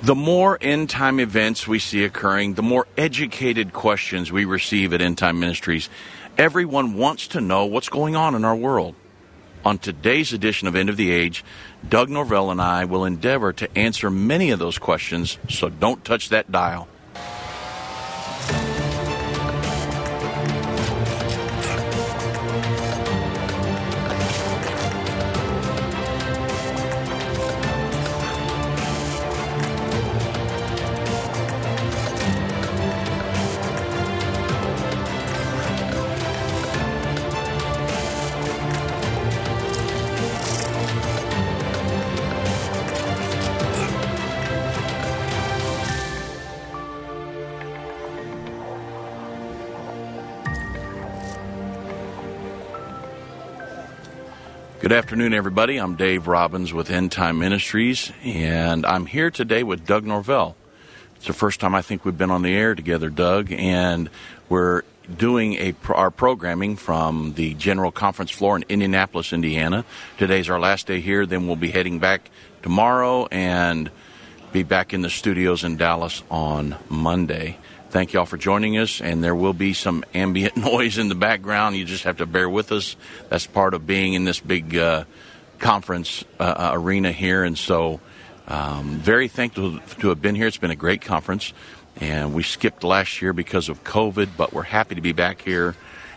[0.00, 5.02] The more end time events we see occurring, the more educated questions we receive at
[5.02, 5.88] End Time Ministries.
[6.38, 8.94] Everyone wants to know what's going on in our world.
[9.64, 11.44] On today's edition of End of the Age,
[11.86, 16.28] Doug Norvell and I will endeavor to answer many of those questions, so don't touch
[16.28, 16.86] that dial.
[55.18, 55.78] Afternoon, everybody.
[55.78, 60.54] I'm Dave Robbins with End Time Ministries, and I'm here today with Doug Norvell.
[61.16, 64.10] It's the first time I think we've been on the air together, Doug, and
[64.48, 69.84] we're doing a our programming from the general conference floor in Indianapolis, Indiana.
[70.18, 71.26] Today's our last day here.
[71.26, 72.30] Then we'll be heading back
[72.62, 73.90] tomorrow and
[74.52, 77.58] be back in the studios in Dallas on Monday.
[77.90, 81.14] Thank you all for joining us, and there will be some ambient noise in the
[81.14, 81.74] background.
[81.74, 82.96] You just have to bear with us.
[83.30, 85.04] That's part of being in this big uh,
[85.58, 88.00] conference uh, uh, arena here, and so
[88.46, 90.46] um, very thankful to have been here.
[90.46, 91.54] It's been a great conference,
[91.98, 95.74] and we skipped last year because of COVID, but we're happy to be back here.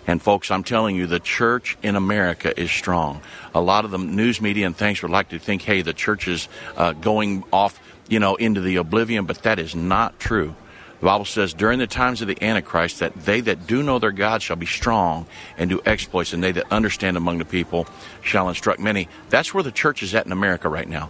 [0.07, 3.21] And folks, I'm telling you, the church in America is strong.
[3.55, 6.27] A lot of the news media and things would like to think, hey, the church
[6.27, 10.53] is uh, going off, you know, into the oblivion, but that is not true.
[11.01, 14.11] The Bible says, during the times of the Antichrist, that they that do know their
[14.11, 15.25] God shall be strong
[15.57, 17.87] and do exploits, and they that understand among the people
[18.21, 19.09] shall instruct many.
[19.31, 21.09] That's where the church is at in America right now.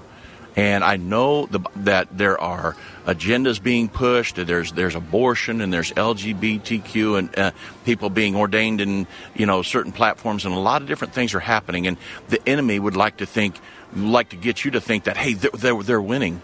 [0.56, 4.38] And I know the, that there are agendas being pushed.
[4.38, 7.52] There's there's abortion and there's LGBTQ and uh,
[7.84, 11.40] people being ordained in you know certain platforms and a lot of different things are
[11.42, 11.86] happening.
[11.88, 11.98] And
[12.30, 13.60] the enemy would like to think,
[13.94, 16.42] like to get you to think that hey they're, they're, they're winning.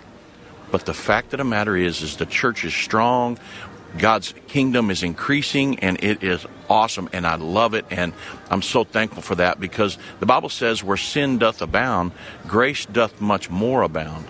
[0.72, 3.40] But the fact of the matter is, is the church is strong.
[3.98, 8.14] God's kingdom is increasing and it is awesome and I love it and
[8.50, 12.12] I'm so thankful for that because the Bible says where sin doth abound,
[12.48, 14.26] grace doth much more abound.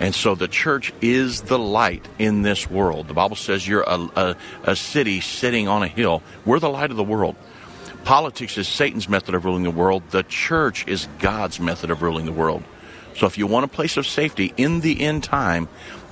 [0.00, 3.08] And so the church is the light in this world.
[3.08, 6.22] The Bible says you're a, a, a city sitting on a hill.
[6.44, 7.36] We're the light of the world.
[8.04, 10.02] Politics is Satan's method of ruling the world.
[10.10, 12.64] The church is God's method of ruling the world.
[13.16, 15.68] So if you want a place of safety in the end time,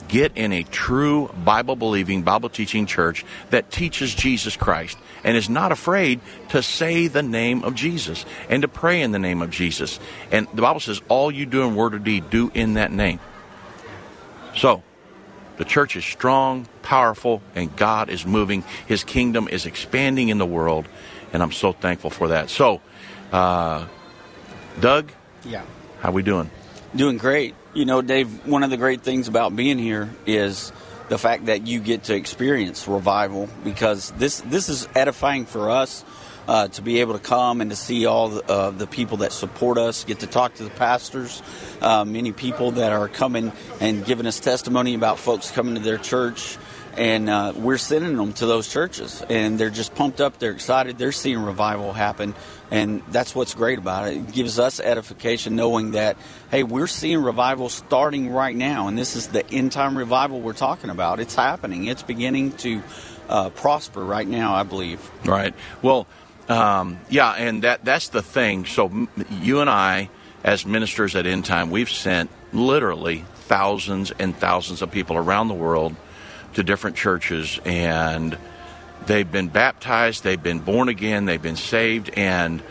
[0.09, 5.49] get in a true Bible believing, Bible teaching church that teaches Jesus Christ and is
[5.49, 6.21] not afraid
[6.51, 9.99] to say the name of Jesus and to pray in the name of Jesus.
[10.31, 13.21] And the Bible says, all you do in word or deed, do in that name.
[14.55, 14.83] So,
[15.57, 18.65] the church is strong, powerful, and God is moving.
[18.87, 20.87] His kingdom is expanding in the world,
[21.33, 22.51] and I'm so thankful for that.
[22.51, 22.81] So,
[23.33, 23.87] uh,
[24.81, 25.13] Doug,
[25.45, 25.63] yeah,
[26.01, 26.51] how we doing?
[26.95, 27.55] Doing great.
[27.73, 30.73] You know, Dave, one of the great things about being here is
[31.09, 36.05] the fact that you get to experience revival because this this is edifying for us
[36.47, 39.33] uh, to be able to come and to see all the, uh, the, people that
[39.33, 41.43] support us, get to talk to the pastors,
[41.81, 45.99] uh, many people that are coming and giving us testimony about folks coming to their
[45.99, 46.59] church
[46.97, 50.99] and uh, we're sending them to those churches and they're just pumped up they're excited
[50.99, 52.35] they're seeing revival happen
[52.73, 54.17] and that's what's great about it.
[54.17, 56.17] It gives us edification knowing that
[56.51, 60.55] hey we're seeing revival starting right now and this is the end time revival we're
[60.55, 61.21] talking about.
[61.21, 61.85] It's happening.
[61.85, 62.83] It's beginning to
[63.29, 65.11] uh, prosper right now i believe.
[65.25, 65.55] Right.
[65.83, 66.07] Well
[66.49, 68.65] um, yeah and that that's the thing.
[68.65, 70.09] So you and i
[70.43, 75.55] as ministers at end time we've sent literally thousands and thousands of people around the
[75.55, 75.95] world
[76.55, 78.37] to different churches and
[79.07, 82.63] they've been baptized, they've been born again, they've been saved, and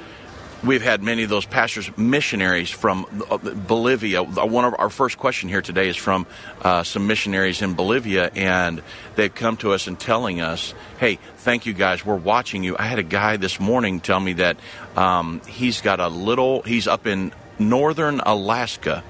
[0.64, 4.24] we've had many of those pastors, missionaries from uh, Bolivia.
[4.24, 6.25] One of our first question here today is from
[6.62, 8.81] uh, some missionaries in Bolivia, and
[9.16, 12.06] they've come to us and telling us, "Hey, thank you guys.
[12.06, 14.57] We're watching you." I had a guy this morning tell me that
[14.95, 16.62] um, he's got a little.
[16.62, 19.04] He's up in northern Alaska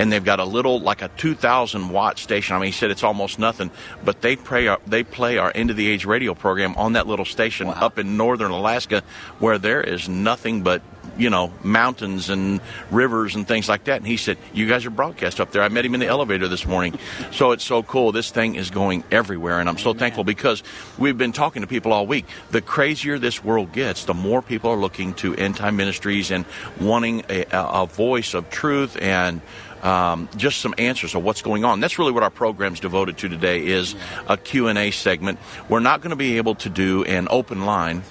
[0.00, 2.56] and they've got a little like a 2,000 watt station.
[2.56, 3.70] I mean, he said it's almost nothing,
[4.02, 6.94] but they play our, uh, they play our end of the age radio program on
[6.94, 7.74] that little station wow.
[7.74, 9.02] up in northern Alaska,
[9.40, 10.80] where there is nothing but
[11.18, 13.98] you know mountains and rivers and things like that.
[13.98, 16.48] And he said, "You guys are broadcast up there." I met him in the elevator
[16.48, 16.98] this morning,
[17.30, 18.10] so it's so cool.
[18.10, 20.62] This thing is going everywhere, and I'm so thankful because
[20.96, 22.24] we've been talking to people all week.
[22.52, 26.46] The crazier this world gets, the more people are looking to end time ministries and
[26.80, 29.42] wanting a, a voice of truth and
[29.82, 31.80] um, just some answers of what's going on.
[31.80, 33.94] That's really what our program's devoted to today is
[34.28, 35.38] a Q&A segment.
[35.68, 38.02] We're not going to be able to do an open line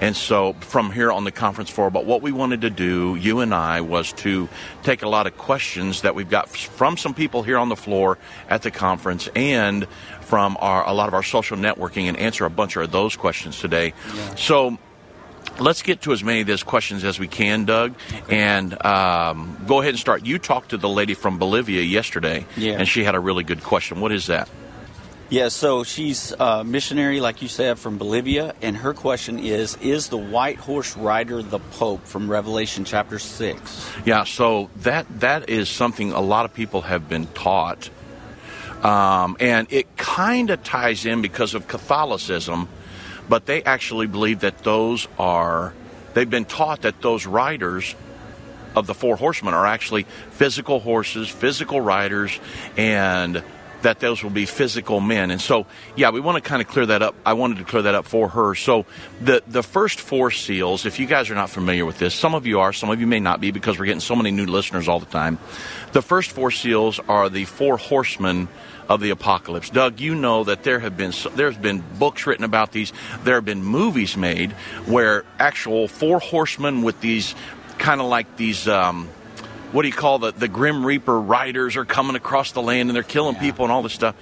[0.00, 3.40] and so from here on the conference floor, but what we wanted to do, you
[3.40, 4.48] and I, was to
[4.82, 8.18] take a lot of questions that we've got from some people here on the floor
[8.48, 9.86] at the conference and
[10.20, 13.58] from our, a lot of our social networking and answer a bunch of those questions
[13.58, 13.92] today.
[14.14, 14.34] Yeah.
[14.34, 14.78] So
[15.58, 17.94] let's get to as many of those questions as we can, Doug,
[18.28, 20.24] and um, go ahead and start.
[20.24, 22.72] You talked to the lady from Bolivia yesterday, yeah.
[22.78, 24.00] and she had a really good question.
[24.00, 24.48] What is that?
[25.30, 30.08] Yeah, so she's a missionary, like you said, from Bolivia, and her question is Is
[30.08, 33.90] the white horse rider the Pope from Revelation chapter 6?
[34.04, 37.90] Yeah, so that that is something a lot of people have been taught.
[38.82, 42.68] Um, and it kind of ties in because of Catholicism
[43.28, 45.72] but they actually believe that those are,
[46.14, 47.94] they've been taught that those riders
[48.76, 52.38] of the four horsemen are actually physical horses, physical riders,
[52.76, 53.42] and
[53.84, 55.30] that those will be physical men.
[55.30, 57.14] And so, yeah, we want to kind of clear that up.
[57.24, 58.54] I wanted to clear that up for her.
[58.54, 58.86] So,
[59.20, 62.46] the the first four seals, if you guys are not familiar with this, some of
[62.46, 64.88] you are, some of you may not be because we're getting so many new listeners
[64.88, 65.38] all the time.
[65.92, 68.48] The first four seals are the four horsemen
[68.88, 69.70] of the apocalypse.
[69.70, 72.92] Doug, you know that there have been there's been books written about these.
[73.22, 74.52] There have been movies made
[74.86, 77.34] where actual four horsemen with these
[77.78, 78.68] kind of like these.
[78.68, 79.08] Um,
[79.72, 82.94] what do you call the the Grim Reaper riders are coming across the land and
[82.94, 83.40] they're killing yeah.
[83.40, 84.14] people and all this stuff.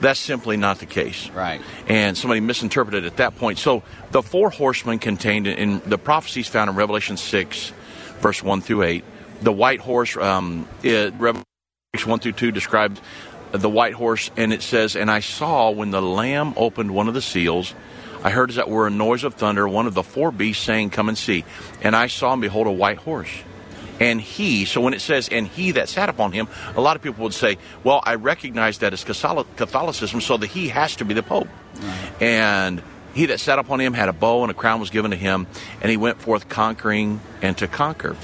[0.00, 1.28] That's simply not the case.
[1.30, 1.60] Right.
[1.88, 3.58] And somebody misinterpreted at that point.
[3.58, 3.82] So
[4.12, 7.72] the four horsemen contained in the prophecies found in Revelation six,
[8.20, 9.04] verse one through eight.
[9.42, 11.44] The white horse, um, it, Revelation
[12.06, 13.00] one through two described
[13.52, 17.14] the white horse, and it says, And I saw when the Lamb opened one of
[17.14, 17.74] the seals,
[18.22, 20.90] I heard as that were a noise of thunder, one of the four beasts saying,
[20.90, 21.44] Come and see.
[21.82, 23.30] And I saw and behold a white horse.
[24.00, 27.02] And he, so when it says, and he that sat upon him, a lot of
[27.02, 31.12] people would say, well, I recognize that as Catholicism, so the he has to be
[31.12, 31.48] the Pope.
[32.18, 32.82] And
[33.12, 35.46] he that sat upon him had a bow, and a crown was given to him,
[35.82, 38.16] and he went forth conquering and to conquer.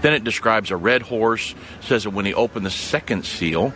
[0.00, 3.72] Then it describes a red horse, says that when he opened the second seal,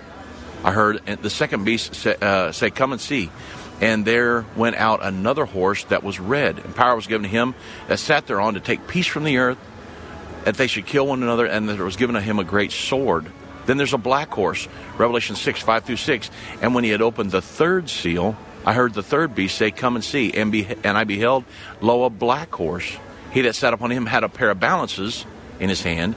[0.65, 3.31] I heard the second beast say, uh, say, Come and see.
[3.81, 7.55] And there went out another horse that was red, and power was given to him
[7.89, 9.59] that sat thereon to take peace from the earth,
[10.45, 13.27] that they should kill one another, and there was given to him a great sword.
[13.67, 14.69] Then there's a black horse,
[14.99, 16.31] Revelation 6, 5 through 6.
[16.61, 19.97] And when he had opened the third seal, I heard the third beast say, Come
[19.97, 20.33] and see.
[20.33, 21.45] And, be, and I beheld,
[21.81, 22.97] lo, a black horse.
[23.33, 25.25] He that sat upon him had a pair of balances
[25.59, 26.15] in his hand,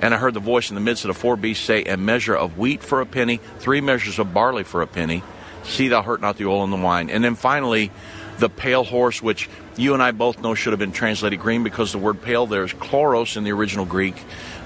[0.00, 2.34] and I heard the voice in the midst of the four beasts say, A measure
[2.34, 5.22] of wheat for a penny, three measures of barley for a penny.
[5.64, 7.08] See thou hurt not the oil and the wine.
[7.08, 7.90] And then finally,
[8.38, 11.92] the pale horse, which you and I both know should have been translated green because
[11.92, 14.16] the word pale there is chloros in the original Greek.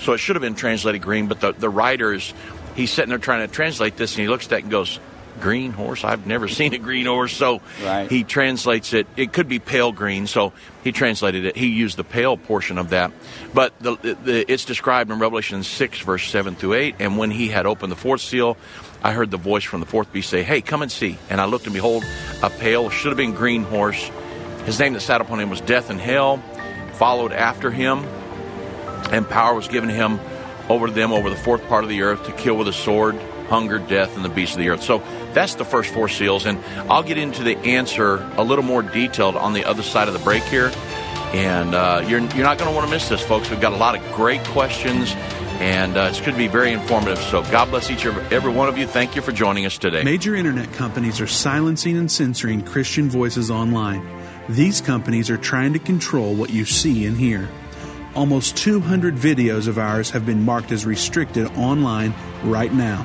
[0.01, 2.33] So it should have been translated green, but the, the writer is,
[2.75, 4.99] he's sitting there trying to translate this and he looks at that and goes,
[5.41, 6.05] green horse.
[6.05, 8.11] I've never seen a green horse, so right.
[8.11, 9.07] he translates it.
[9.17, 10.53] It could be pale green, so
[10.85, 11.57] he translated it.
[11.57, 13.13] He used the pale portion of that,
[13.55, 16.97] but the, the, it's described in Revelation six, verse seven through eight.
[16.99, 18.57] And when he had opened the fourth seal,
[19.03, 21.47] I heard the voice from the fourth beast say, "Hey, come and see." And I
[21.47, 22.05] looked and behold,
[22.43, 24.11] a pale, should have been green horse.
[24.65, 26.43] His name that sat upon him was Death and Hell.
[26.95, 28.01] Followed after him,
[29.13, 30.19] and power was given him
[30.69, 33.15] over them over the fourth part of the earth to kill with a sword
[33.49, 34.83] hunger, death, and the beasts of the earth.
[34.83, 35.03] So
[35.39, 36.59] that's the first four seals, and
[36.91, 40.21] I'll get into the answer a little more detailed on the other side of the
[40.21, 40.73] break here.
[41.33, 43.49] And uh, you're, you're not going to want to miss this, folks.
[43.49, 45.13] We've got a lot of great questions,
[45.61, 47.19] and uh, it's going to be very informative.
[47.19, 48.87] So God bless each and every one of you.
[48.87, 50.03] Thank you for joining us today.
[50.03, 54.05] Major internet companies are silencing and censoring Christian voices online.
[54.49, 57.49] These companies are trying to control what you see and hear.
[58.17, 63.05] Almost 200 videos of ours have been marked as restricted online right now.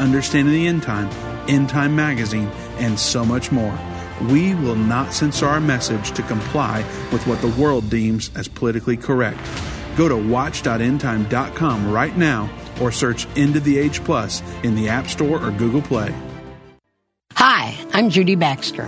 [0.00, 1.08] Understanding the End Time,
[1.46, 3.78] End Time Magazine, and so much more.
[4.30, 6.78] We will not censor our message to comply
[7.12, 9.38] with what the world deems as politically correct.
[9.96, 15.06] Go to watch.endtime.com right now or search End of the Age Plus in the App
[15.06, 16.14] Store or Google Play.
[17.34, 18.86] Hi, I'm Judy Baxter.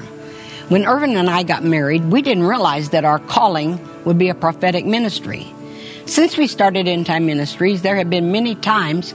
[0.68, 4.34] When Irvin and I got married, we didn't realize that our calling would be a
[4.34, 5.46] prophetic ministry.
[6.06, 9.14] Since we started End Time Ministries, there have been many times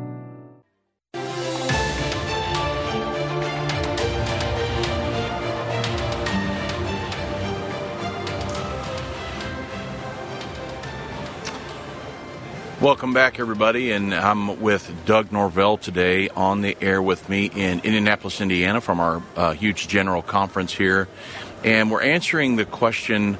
[12.81, 17.79] Welcome back, everybody, and I'm with Doug Norvell today on the air with me in
[17.81, 21.07] Indianapolis, Indiana, from our uh, huge general conference here,
[21.63, 23.37] and we're answering the question: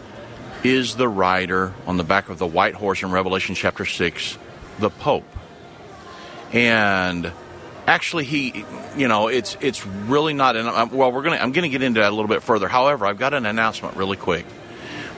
[0.63, 4.37] Is the rider on the back of the white horse in Revelation chapter six
[4.77, 5.25] the Pope?
[6.53, 7.31] And
[7.87, 8.63] actually, he,
[8.95, 10.55] you know, it's it's really not.
[10.55, 12.67] And I'm, well, we're gonna I'm gonna get into that a little bit further.
[12.67, 14.45] However, I've got an announcement really quick.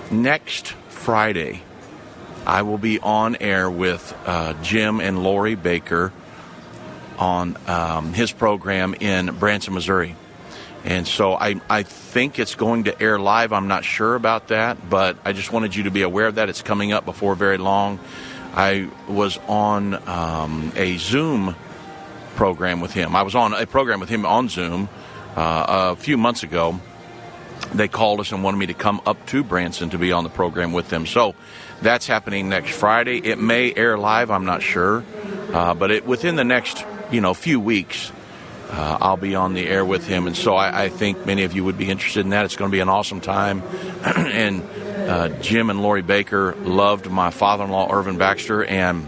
[0.09, 1.61] Next Friday
[2.45, 6.11] I will be on air with uh, Jim and Lori Bakker
[7.17, 10.15] on um, his program in Branson, Missouri.
[10.83, 13.53] And so I, I think it's going to air live.
[13.53, 16.49] I'm not sure about that, but I just wanted you to be aware of that.
[16.49, 17.99] It's coming up before very long.
[18.53, 21.55] I was on um, a Zoom
[22.35, 23.15] program with him.
[23.15, 24.89] I was on a program with him on Zoom
[25.35, 26.79] uh, a few months ago.
[27.73, 30.29] They called us and wanted me to come up to Branson to be on the
[30.29, 31.05] program with them.
[31.05, 31.33] So
[31.81, 33.17] that's happening next Friday.
[33.17, 35.03] It may air live, I'm not sure,
[35.51, 38.11] uh, but it, within the next you know few weeks,
[38.69, 41.53] uh, I'll be on the air with him, and so I, I, think many of
[41.53, 42.45] you would be interested in that.
[42.45, 43.61] It's going to be an awesome time,
[44.03, 44.63] and
[45.07, 49.07] uh, Jim and Lori Bakker loved my father-in-law Irvin Baxter, and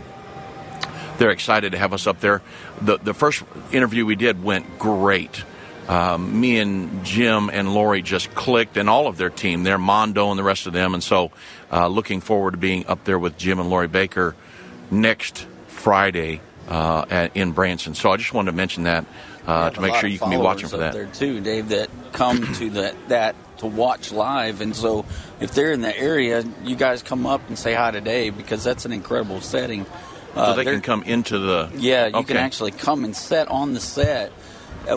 [1.18, 2.42] they're excited to have us up there.
[2.82, 5.44] the The first interview we did went great.
[5.88, 10.30] Um, me and Jim and Lori just clicked, and all of their team, their Mondo
[10.30, 11.32] and the rest of them, and so
[11.72, 14.34] uh, looking forward to being up there with Jim and Lori Bakker
[14.92, 17.96] next Friday uh, at, in Branson.
[17.96, 19.06] So I just wanted to mention that
[19.46, 20.94] uh, to make sure you can be watching for that.
[20.94, 25.06] There too, Dave, that come to that that to watch live, and so
[25.40, 28.64] if they're in the area, you guys come up and say hi to Dave because
[28.64, 29.86] that's an incredible setting.
[30.36, 31.72] Uh, so they can come into the.
[31.76, 32.34] Yeah, you okay.
[32.34, 34.34] can actually come and set on the set uh,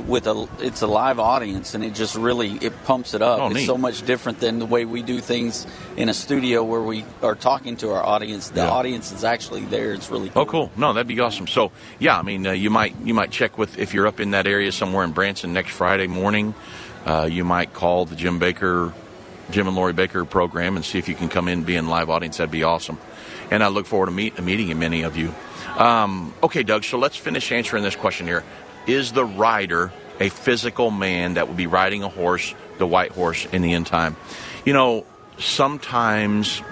[0.07, 3.41] with a it's a live audience and it just really it pumps it up.
[3.41, 3.67] Oh, it's neat.
[3.67, 5.67] so much different than the way we do things
[5.97, 8.51] in a studio where we are talking to our audience.
[8.51, 8.71] The yeah.
[8.71, 9.93] audience is actually there.
[9.93, 10.43] It's really oh, cool.
[10.43, 10.71] Oh, cool.
[10.77, 11.47] No, that'd be awesome.
[11.47, 14.33] So yeah, I mean, uh, you might you might check with if you're up in
[14.33, 16.55] that area somewhere in Branson next Friday morning.
[17.07, 18.93] Uh, you might call the Jim Bakker,
[19.51, 21.89] Jim and Lori Bakker program and see if you can come in and be in
[21.89, 22.37] live audience.
[22.37, 22.99] That'd be awesome.
[23.51, 25.35] And I look forward to meet, meeting many of you.
[25.79, 26.85] Um, okay, Doug.
[26.85, 28.45] So let's finish answering this question here.
[28.89, 33.47] Is the rider a physical man that would be riding a horse, the white horse,
[33.47, 34.17] in the end time.
[34.65, 35.07] You know,
[35.39, 36.63] sometimes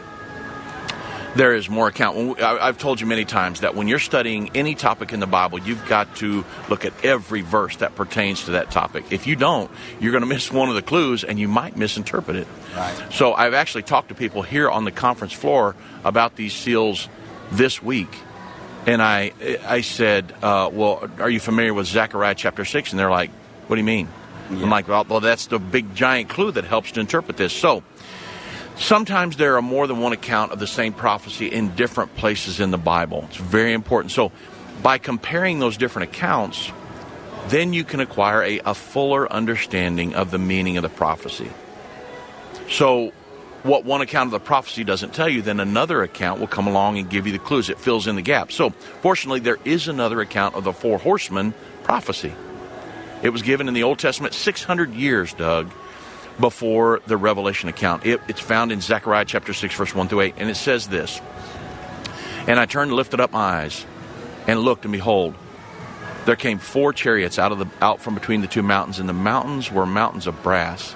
[1.37, 2.41] there is more account.
[2.41, 5.87] I've told you many times that when you're studying any topic in the Bible, you've
[5.87, 9.05] got to look at every verse that pertains to that topic.
[9.11, 9.71] If you don't,
[10.01, 12.49] you're going to miss one of the clues and you might misinterpret it.
[12.75, 13.13] Right.
[13.13, 17.09] So I've actually talked to people here on the conference floor about these seals
[17.53, 18.17] this week
[18.87, 19.33] and I,
[19.67, 22.93] I said, uh, well, are you familiar with Zechariah chapter 6?
[22.93, 23.31] And they're like,
[23.67, 24.09] what do you mean?
[24.51, 24.63] Yeah.
[24.63, 27.53] I'm like, well, well, that's the big giant clue that helps to interpret this.
[27.53, 27.83] So,
[28.77, 32.71] sometimes there are more than one account of the same prophecy in different places in
[32.71, 33.25] the Bible.
[33.29, 34.13] It's very important.
[34.13, 34.31] So,
[34.83, 36.71] by comparing those different accounts,
[37.49, 41.51] then you can acquire a, a fuller understanding of the meaning of the prophecy.
[42.69, 43.13] So,
[43.67, 46.99] what one account of the prophecy doesn't tell you, then another account will come along
[46.99, 47.69] and give you the clues.
[47.69, 48.53] It fills in the gap.
[48.53, 52.35] So, fortunately, there is another account of the four horsemen prophecy.
[53.23, 55.71] It was given in the Old Testament 600 years, Doug,
[56.39, 58.05] before the Revelation account.
[58.05, 61.21] It, it's found in Zechariah chapter 6, verse 1 through 8, and it says this
[62.47, 63.85] And I turned and lifted up my eyes
[64.47, 65.35] and looked, and behold,
[66.25, 69.13] there came four chariots out of the out from between the two mountains, and the
[69.13, 70.96] mountains were mountains of brass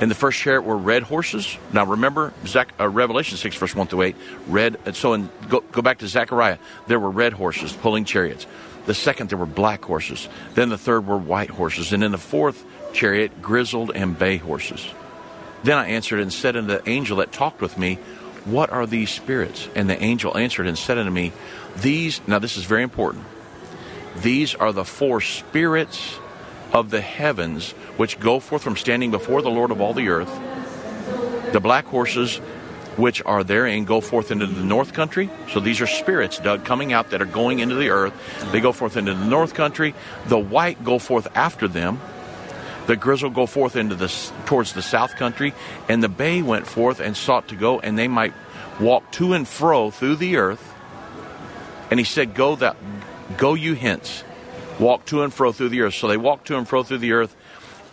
[0.00, 1.56] in the first chariot were red horses.
[1.72, 4.16] Now remember, Zach, uh, Revelation 6, verse 1 through 8,
[4.48, 4.96] red.
[4.96, 8.46] So in, go, go back to Zechariah, there were red horses pulling chariots.
[8.86, 10.28] The second, there were black horses.
[10.54, 11.92] Then the third were white horses.
[11.92, 14.86] And in the fourth chariot, grizzled and bay horses.
[15.62, 17.94] Then I answered and said unto the angel that talked with me,
[18.44, 19.68] What are these spirits?
[19.74, 21.32] And the angel answered and said unto me,
[21.76, 23.24] These, now this is very important,
[24.16, 26.18] these are the four spirits
[26.74, 30.30] of the heavens which go forth from standing before the Lord of all the earth.
[31.52, 32.38] The black horses
[32.96, 35.30] which are therein go forth into the north country.
[35.52, 38.12] So these are spirits, Doug, coming out that are going into the earth.
[38.52, 39.94] They go forth into the north country.
[40.26, 42.00] The white go forth after them.
[42.86, 44.12] The grizzle go forth into the
[44.44, 45.54] towards the south country,
[45.88, 48.34] and the bay went forth and sought to go, and they might
[48.78, 50.74] walk to and fro through the earth.
[51.90, 52.76] And he said, "Go that,
[53.38, 54.22] go you hence,
[54.78, 57.12] walk to and fro through the earth." So they walked to and fro through the
[57.12, 57.34] earth.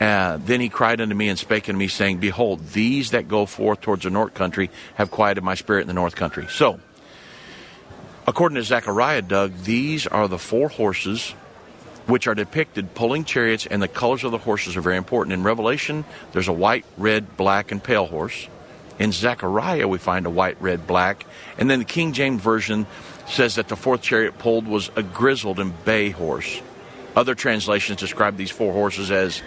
[0.02, 3.46] Uh, then he cried unto me and spake unto me, saying, Behold, these that go
[3.46, 6.48] forth towards the north country have quieted my spirit in the north country.
[6.50, 6.80] So,
[8.26, 11.36] according to Zechariah, Doug, these are the four horses
[12.08, 15.34] which are depicted pulling chariots, and the colors of the horses are very important.
[15.34, 18.48] In Revelation, there's a white, red, black, and pale horse.
[18.98, 21.28] In Zechariah, we find a white, red, black.
[21.60, 22.88] And then the King James Version
[23.28, 26.60] says that the fourth chariot pulled was a grizzled and bay horse.
[27.16, 29.42] Other translations describe these four horses as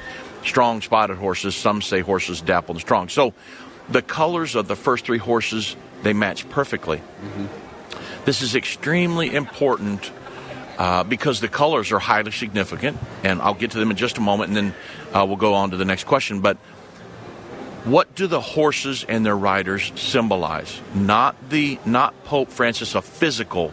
[0.45, 1.55] strong spotted horses.
[1.55, 3.09] Some say horses dappled and strong.
[3.09, 3.33] So
[3.89, 6.99] the colors of the first three horses, they match perfectly.
[6.99, 7.47] Mm-hmm.
[8.25, 10.11] This is extremely important
[10.79, 14.21] uh, because the colors are highly significant, and I'll get to them in just a
[14.21, 14.75] moment, and then
[15.13, 16.41] uh, we'll go on to the next question.
[16.41, 16.57] But
[17.85, 20.81] what do the horses and their riders symbolize?
[20.95, 23.73] Not the not Pope Francis, a physical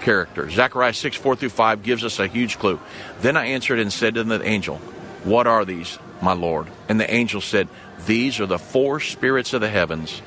[0.00, 0.50] character.
[0.50, 2.80] Zechariah 6, 4 through 5 gives us a huge clue.
[3.20, 4.76] Then I answered and said to the angel,
[5.24, 6.68] What are these, my Lord?
[6.88, 7.68] And the angel said,
[8.06, 10.20] These are the four spirits of the heavens,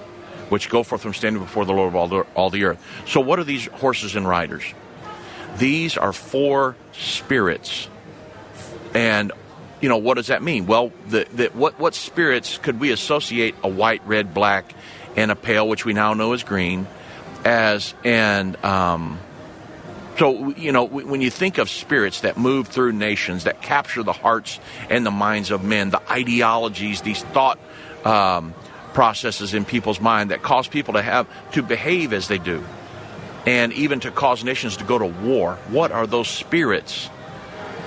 [0.50, 2.84] which go forth from standing before the Lord of all the, all the earth.
[3.08, 4.64] So, what are these horses and riders?
[5.58, 7.88] These are four spirits.
[8.94, 9.32] And,
[9.82, 10.66] you know, what does that mean?
[10.66, 14.74] Well, the, the, what, what spirits could we associate a white, red, black,
[15.16, 16.88] and a pale, which we now know as green,
[17.44, 19.20] as, and, um,
[20.18, 24.14] so, you know, when you think of spirits that move through nations, that capture the
[24.14, 27.58] hearts and the minds of men, the ideologies, these thought
[28.06, 28.54] um,
[28.94, 32.64] processes in people's mind that cause people to have to behave as they do,
[33.48, 35.56] and even to cause nations to go to war.
[35.70, 37.10] What are those spirits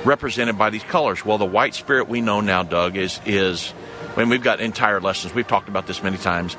[0.04, 1.24] represented by these colors?
[1.24, 3.70] Well, the white spirit we know now, Doug, is is.
[4.14, 5.32] when we've got entire lessons.
[5.32, 6.56] We've talked about this many times.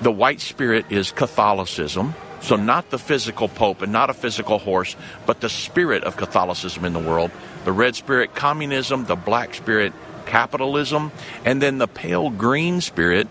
[0.00, 4.96] The white spirit is Catholicism so, not the physical pope and not a physical horse,
[5.26, 7.30] but the spirit of Catholicism in the world.
[7.64, 9.92] The red spirit, communism, the black spirit,
[10.26, 11.12] capitalism,
[11.44, 13.28] and then the pale green spirit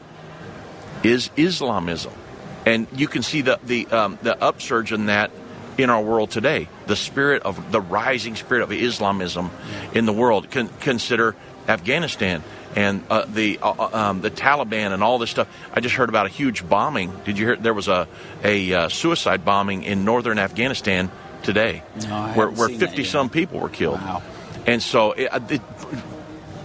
[1.04, 2.13] is Islamism.
[2.65, 5.32] And you can see the, the, um, the upsurge in that
[5.78, 6.69] in our world today.
[6.88, 9.52] The spirit of the rising spirit of Islamism
[9.93, 10.50] in the world.
[10.52, 11.36] Con- consider
[11.67, 12.43] Afghanistan
[12.75, 15.47] and uh, the uh, uh, um, the Taliban and all this stuff.
[15.73, 17.12] I just heard about a huge bombing.
[17.25, 17.55] Did you hear?
[17.55, 18.07] There was a
[18.43, 21.12] a uh, suicide bombing in northern Afghanistan
[21.43, 24.01] today, no, where where fifty some people were killed.
[24.01, 24.21] Wow.
[24.67, 25.62] And so, it, it,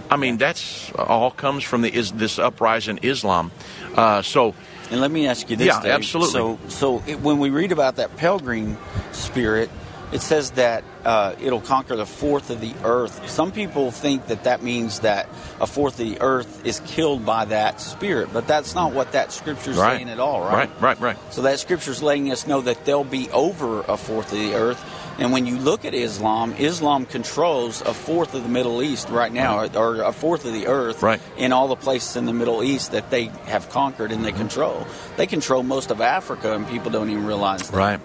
[0.09, 3.51] I mean, that's all comes from the is this uprising in Islam.
[3.95, 4.53] Uh, so.
[4.91, 5.91] And let me ask you this, yeah, Dave.
[5.93, 6.31] absolutely.
[6.31, 8.77] So, so it, when we read about that pilgrim
[9.11, 9.69] spirit,
[10.11, 13.29] it says that uh, it'll conquer the fourth of the earth.
[13.29, 15.29] Some people think that that means that
[15.61, 19.31] a fourth of the earth is killed by that spirit, but that's not what that
[19.31, 19.95] scripture's right.
[19.95, 20.69] saying at all, right?
[20.69, 21.33] Right, right, right.
[21.33, 24.83] So that scripture's letting us know that they'll be over a fourth of the earth.
[25.17, 29.31] And when you look at Islam, Islam controls a fourth of the Middle East right
[29.31, 29.75] now, right.
[29.77, 31.21] or a fourth of the earth right.
[31.37, 34.39] in all the places in the Middle East that they have conquered and they mm-hmm.
[34.39, 34.85] control.
[35.15, 37.77] They control most of Africa, and people don't even realize that.
[37.77, 38.01] Right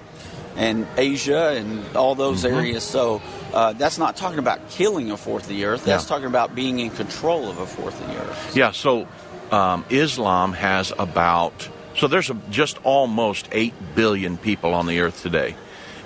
[0.56, 2.56] and Asia and all those mm-hmm.
[2.56, 2.82] areas.
[2.82, 5.84] So uh, that's not talking about killing a fourth of the earth.
[5.84, 6.08] That's yeah.
[6.08, 8.56] talking about being in control of a fourth of the earth.
[8.56, 8.72] Yeah.
[8.72, 9.08] So
[9.50, 15.22] um, Islam has about so there's a, just almost eight billion people on the earth
[15.22, 15.56] today.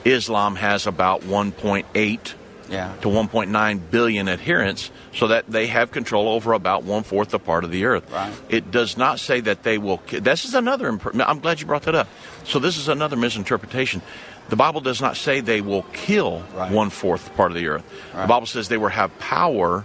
[0.05, 2.35] Islam has about 1.8
[2.69, 2.95] yeah.
[3.01, 7.65] to 1.9 billion adherents, so that they have control over about one fourth the part
[7.65, 8.11] of the earth.
[8.11, 8.33] Right.
[8.49, 10.01] It does not say that they will.
[10.11, 10.89] This is another.
[10.89, 12.09] I'm glad you brought that up.
[12.45, 14.03] So this is another misinterpretation.
[14.49, 16.71] The Bible does not say they will kill right.
[16.71, 17.85] one fourth part of the earth.
[18.15, 18.23] Right.
[18.23, 19.85] The Bible says they will have power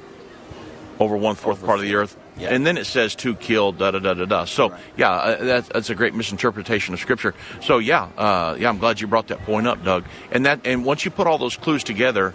[0.99, 2.15] over one fourth part of the earth.
[2.37, 2.49] Yeah.
[2.49, 4.45] And then it says to kill, da da da da da.
[4.45, 4.79] So right.
[4.97, 7.33] yeah, uh, that's, that's a great misinterpretation of Scripture.
[7.61, 10.05] So yeah, uh, yeah, I'm glad you brought that point up, Doug.
[10.31, 12.33] And that, and once you put all those clues together,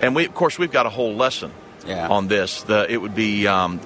[0.00, 1.52] and we, of course, we've got a whole lesson
[1.86, 2.08] yeah.
[2.08, 2.62] on this.
[2.62, 3.80] The, it would be um,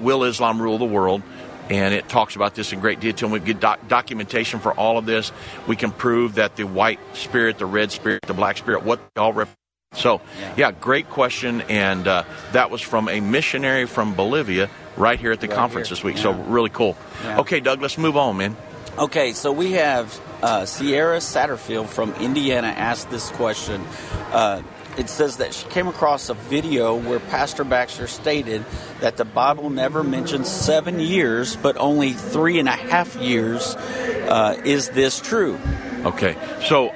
[0.00, 1.22] Will Islam rule the world?
[1.70, 3.32] And it talks about this in great detail.
[3.32, 5.32] And we get doc- documentation for all of this.
[5.66, 9.20] We can prove that the white spirit, the red spirit, the black spirit, what they
[9.20, 9.58] all represent.
[9.94, 10.54] So, yeah.
[10.56, 11.62] yeah, great question.
[11.62, 15.88] And uh, that was from a missionary from Bolivia right here at the right conference
[15.88, 15.96] here.
[15.96, 16.16] this week.
[16.16, 16.22] Yeah.
[16.22, 16.96] So, really cool.
[17.22, 17.40] Yeah.
[17.40, 18.56] Okay, Doug, let's move on, man.
[18.96, 23.84] Okay, so we have uh, Sierra Satterfield from Indiana asked this question.
[24.30, 24.62] Uh,
[24.96, 28.64] it says that she came across a video where Pastor Baxter stated
[29.00, 33.74] that the Bible never mentions seven years, but only three and a half years.
[33.74, 35.58] Uh, is this true?
[36.04, 36.88] Okay, so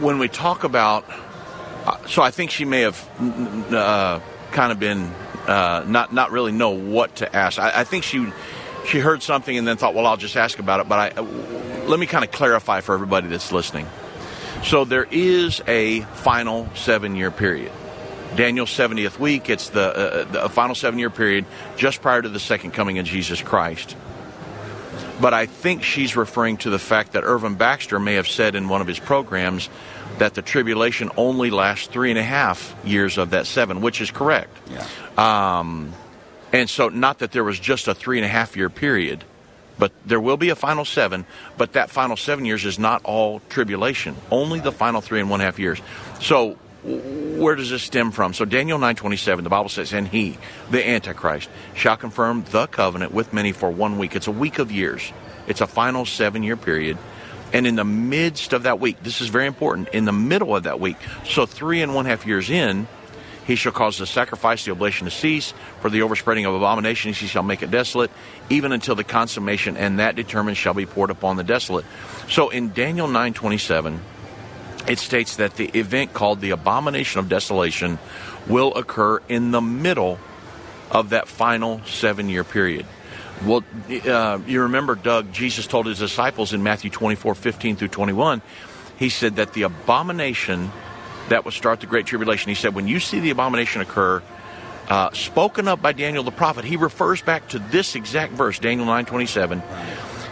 [0.00, 1.04] when we talk about,
[1.86, 5.10] uh, so I think she may have uh, kind of been
[5.46, 7.58] uh, not not really know what to ask.
[7.58, 8.30] I, I, think she
[8.86, 10.88] she heard something and then thought, well, I'll just ask about it.
[10.88, 11.20] But I
[11.86, 13.86] let me kind of clarify for everybody that's listening.
[14.62, 17.72] So there is a final seven year period.
[18.36, 21.44] Daniel's 70th week, it's the, uh, the final seven year period
[21.76, 23.96] just prior to the second coming of Jesus Christ.
[25.20, 28.68] But I think she's referring to the fact that Irvin Baxter may have said in
[28.68, 29.68] one of his programs
[30.18, 34.10] that the tribulation only lasts three and a half years of that seven, which is
[34.10, 34.56] correct.
[34.70, 35.58] Yeah.
[35.58, 35.92] Um,
[36.52, 39.24] and so, not that there was just a three and a half year period,
[39.78, 41.24] but there will be a final seven.
[41.56, 45.40] But that final seven years is not all tribulation; only the final three and one
[45.40, 45.80] half years.
[46.20, 48.34] So, where does this stem from?
[48.34, 50.38] So Daniel 9:27, the Bible says, "And he,
[50.70, 54.72] the Antichrist, shall confirm the covenant with many for one week." It's a week of
[54.72, 55.12] years.
[55.46, 56.98] It's a final seven-year period.
[57.52, 60.62] And in the midst of that week, this is very important, in the middle of
[60.62, 62.86] that week, so three and one half years in,
[63.46, 67.26] he shall cause the sacrifice, the oblation to cease, for the overspreading of abominations he
[67.26, 68.10] shall make it desolate,
[68.50, 71.84] even until the consummation, and that determined shall be poured upon the desolate.
[72.28, 74.00] So in Daniel 9:27,
[74.86, 77.98] it states that the event called the abomination of desolation
[78.46, 80.18] will occur in the middle
[80.90, 82.86] of that final seven year period.
[83.44, 83.64] Well,
[84.06, 88.42] uh, you remember, Doug, Jesus told his disciples in Matthew 24 15 through 21,
[88.98, 90.70] he said that the abomination
[91.32, 94.22] that would start the Great Tribulation, he said, when you see the abomination occur,
[94.88, 98.84] uh, spoken of by Daniel the prophet, he refers back to this exact verse, Daniel
[98.84, 99.62] 9 27.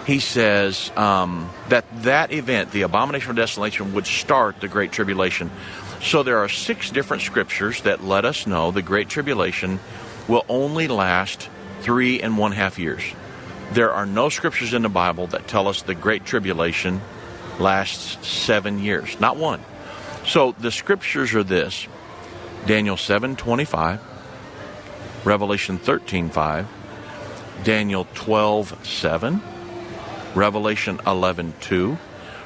[0.06, 5.50] He says um, that that event, the abomination of desolation, would start the Great Tribulation.
[6.02, 9.80] So there are six different scriptures that let us know the Great Tribulation
[10.28, 11.48] will only last
[11.80, 13.02] three and one half years.
[13.72, 17.00] There are no scriptures in the Bible that tell us the Great Tribulation
[17.58, 19.18] lasts seven years.
[19.18, 19.60] Not one.
[20.24, 21.87] So the scriptures are this
[22.66, 24.00] Daniel 7 25,
[25.24, 26.68] Revelation 13 5,
[27.64, 29.42] Daniel 12 7,
[30.35, 31.98] Revelation 11 2,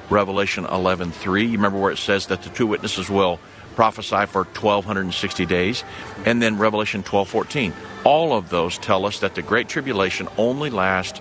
[0.09, 1.45] Revelation 11 3.
[1.45, 3.41] You remember where it says that the two witnesses will
[3.75, 5.85] prophesy for 1260 days,
[6.25, 7.75] and then Revelation 12 14.
[8.05, 11.21] All of those tell us that the Great Tribulation only lasts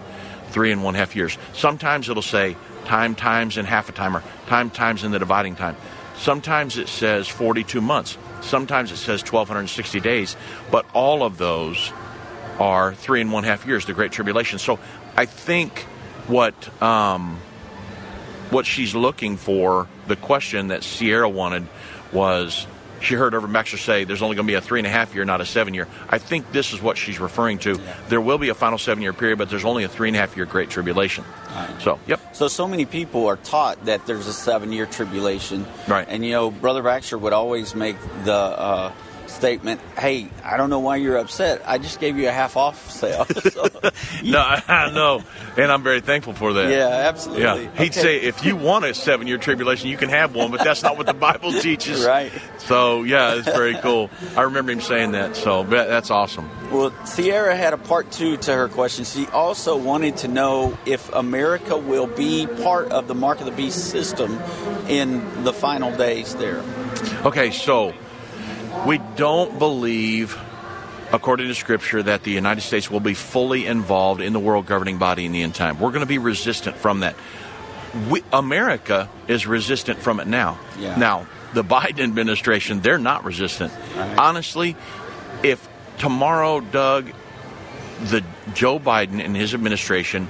[0.50, 1.38] three and one half years.
[1.54, 5.56] Sometimes it'll say time times and half a time, or time times in the dividing
[5.56, 5.76] time.
[6.18, 8.18] Sometimes it says 42 months.
[8.42, 10.36] Sometimes it says 1260 days.
[10.72, 11.92] But all of those
[12.60, 14.60] are three and one half years, the Great Tribulation.
[14.60, 14.80] So
[15.16, 15.80] I think
[16.28, 17.40] what um,
[18.50, 21.68] what she's looking for, the question that Sierra wanted
[22.12, 22.68] was
[23.04, 25.14] she heard Irvin Baxter say there's only going to be a three and a half
[25.14, 25.88] year, not a seven year.
[26.10, 27.74] I think this is what she's referring to.
[27.76, 27.96] Yeah.
[28.10, 30.20] There will be a final seven year period, but there's only a three and a
[30.20, 31.24] half year Great Tribulation.
[31.50, 31.82] Right.
[31.82, 32.20] So, yep.
[32.34, 35.66] So, so many people are taught that there's a seven year tribulation.
[35.88, 36.08] Right.
[36.10, 38.92] And, you know, Brother Baxter would always make the uh,
[39.44, 41.64] statement, hey, I don't know why you're upset.
[41.66, 43.26] I just gave you a half off sale.
[43.52, 43.68] so,
[44.24, 45.22] No, I know,
[45.58, 46.72] and I'm very thankful for that.
[46.72, 47.44] yeah, absolutely.
[47.44, 50.64] Yeah, he'd say if you want a seven year tribulation, you can have one, but
[50.64, 52.06] that's not what the Bible teaches.
[52.06, 52.32] Right.
[52.60, 54.10] So, yeah, it's very cool.
[54.38, 56.50] I remember him saying that, so that's awesome.
[56.72, 59.04] Well, Sierra had a part two to her question.
[59.04, 63.52] She also wanted to know if America will be part of the Mark of the
[63.52, 64.40] Beast system
[64.88, 66.64] in the final days there.
[67.26, 67.94] Okay, so
[68.86, 70.38] we don't believe,
[71.12, 74.98] according to Scripture, that the United States will be fully involved in the world governing
[74.98, 75.80] body in the end time.
[75.80, 77.16] We're going to be resistant from that.
[78.10, 80.60] We, America is resistant from it now.
[80.80, 80.98] Yeah.
[80.98, 83.72] Now, the Biden administration, they're not resistant.
[83.96, 84.18] Right.
[84.18, 84.76] Honestly,
[85.44, 85.68] if
[86.00, 87.12] tomorrow, Doug,
[88.06, 90.28] the Joe Biden and his administration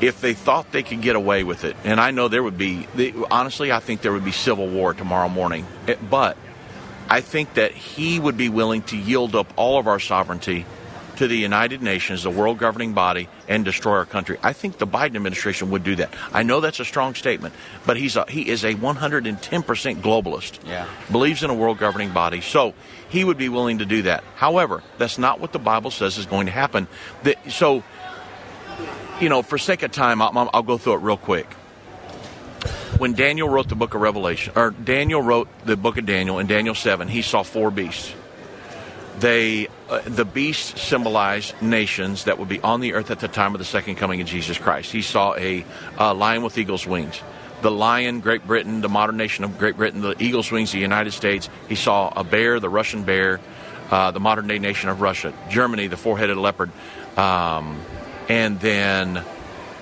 [0.00, 2.86] if they thought they could get away with it, and I know there would be,
[2.94, 5.66] they, honestly, I think there would be civil war tomorrow morning.
[5.86, 6.38] It- but
[7.10, 10.64] I think that he would be willing to yield up all of our sovereignty
[11.16, 14.38] to the United Nations, the world governing body, and destroy our country.
[14.42, 16.14] I think the Biden administration would do that.
[16.32, 17.52] I know that's a strong statement,
[17.84, 19.36] but he's a, he is a 110%
[20.00, 20.66] globalist.
[20.66, 20.86] Yeah.
[21.12, 22.40] Believes in a world governing body.
[22.40, 22.72] So
[23.10, 24.24] he would be willing to do that.
[24.36, 26.88] However, that's not what the Bible says is going to happen.
[27.22, 27.82] The, so
[29.20, 31.46] you know, for sake of time, I'll, I'll go through it real quick.
[32.98, 36.46] When Daniel wrote the book of Revelation, or Daniel wrote the book of Daniel in
[36.46, 38.12] Daniel 7, he saw four beasts.
[39.18, 43.54] they uh, the beasts symbolize nations that would be on the earth at the time
[43.54, 44.92] of the second coming of Jesus Christ.
[44.92, 45.64] He saw a
[45.98, 47.20] uh, lion with eagle's wings.
[47.62, 51.10] The lion, Great Britain, the modern nation of Great Britain, the eagle's wings, the United
[51.10, 51.50] States.
[51.68, 53.40] He saw a bear, the Russian bear,
[53.90, 55.34] uh, the modern day nation of Russia.
[55.50, 56.70] Germany, the four headed leopard.
[57.16, 57.82] Um,
[58.28, 59.24] and then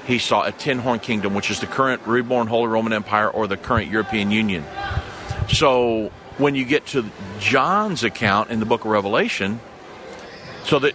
[0.08, 3.46] he saw a ten horn kingdom, which is the current reborn Holy Roman Empire or
[3.46, 4.64] the current European Union.
[5.52, 7.04] So when you get to
[7.38, 9.60] John's account in the book of Revelation,
[10.64, 10.94] so that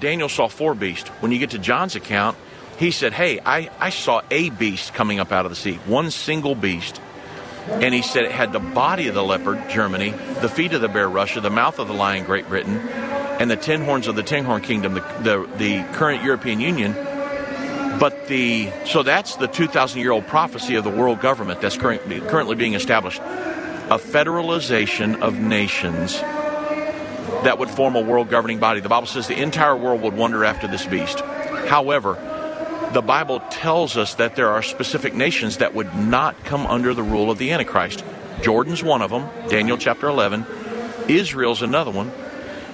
[0.00, 1.08] Daniel saw four beasts.
[1.20, 2.36] When you get to John's account,
[2.78, 6.10] he said, Hey, I, I saw a beast coming up out of the sea, one
[6.10, 7.00] single beast.
[7.68, 10.88] And he said it had the body of the leopard, Germany, the feet of the
[10.88, 14.22] bear, Russia, the mouth of the lion, Great Britain, and the ten horns of the
[14.22, 16.94] ten horn kingdom, the, the, the current European Union.
[17.98, 22.02] But the so that's the 2,000 year old prophecy of the world government that's current,
[22.28, 23.20] currently being established
[23.90, 26.18] a federalization of nations
[27.44, 28.80] that would form a world governing body.
[28.80, 31.20] The Bible says the entire world would wonder after this beast.
[31.20, 32.14] However,
[32.94, 37.02] the Bible tells us that there are specific nations that would not come under the
[37.02, 38.02] rule of the Antichrist.
[38.40, 40.46] Jordan's one of them, Daniel chapter 11.
[41.08, 42.10] Israel's another one,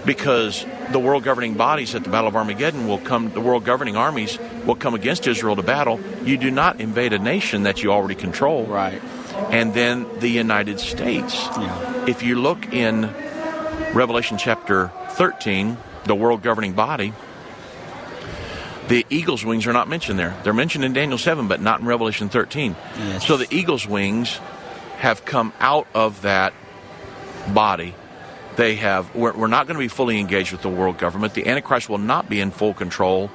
[0.06, 3.96] because the world governing bodies at the Battle of Armageddon will come, the world governing
[3.96, 6.00] armies will come against Israel to battle.
[6.24, 8.66] You do not invade a nation that you already control.
[8.66, 9.00] Right
[9.48, 11.34] and then the United States.
[11.34, 12.06] Yeah.
[12.06, 13.02] If you look in
[13.94, 17.12] Revelation chapter 13, the world governing body,
[18.88, 20.36] the eagle's wings are not mentioned there.
[20.42, 22.74] They're mentioned in Daniel 7, but not in Revelation 13.
[22.96, 23.26] Yes.
[23.26, 24.40] So the eagle's wings
[24.98, 26.52] have come out of that
[27.54, 27.94] body.
[28.60, 31.32] They have, we're, we're not going to be fully engaged with the world government.
[31.32, 33.30] The Antichrist will not be in full control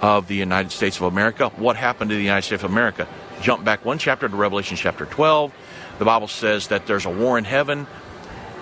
[0.00, 1.50] of the United States of America.
[1.56, 3.06] What happened to the United States of America?
[3.42, 5.52] jump back one chapter to Revelation chapter 12.
[5.98, 7.86] The Bible says that there's a war in heaven.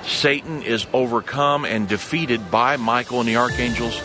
[0.03, 4.03] Satan is overcome and defeated by Michael and the archangels,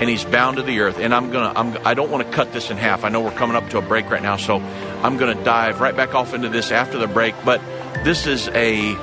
[0.00, 0.98] and he's bound to the earth.
[0.98, 3.02] And I'm gonna, I'm, I don't want to cut this in half.
[3.02, 4.58] I know we're coming up to a break right now, so
[5.02, 7.34] I'm gonna dive right back off into this after the break.
[7.44, 7.60] But
[8.04, 8.94] this is a,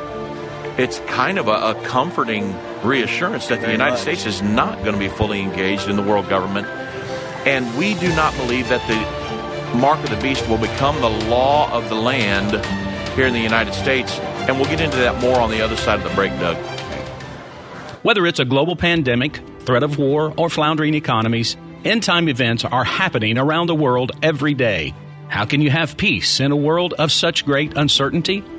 [0.77, 4.99] it's kind of a, a comforting reassurance that the United States is not going to
[4.99, 6.67] be fully engaged in the world government,
[7.47, 11.71] and we do not believe that the mark of the beast will become the law
[11.71, 12.51] of the land
[13.15, 14.19] here in the United States.
[14.47, 16.55] And we'll get into that more on the other side of the break, Doug.
[18.03, 22.83] Whether it's a global pandemic, threat of war, or floundering economies, end time events are
[22.83, 24.93] happening around the world every day.
[25.27, 28.43] How can you have peace in a world of such great uncertainty?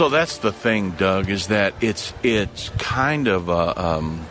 [0.00, 4.24] So that's the thing, Doug, is that it's it's kind of a, um,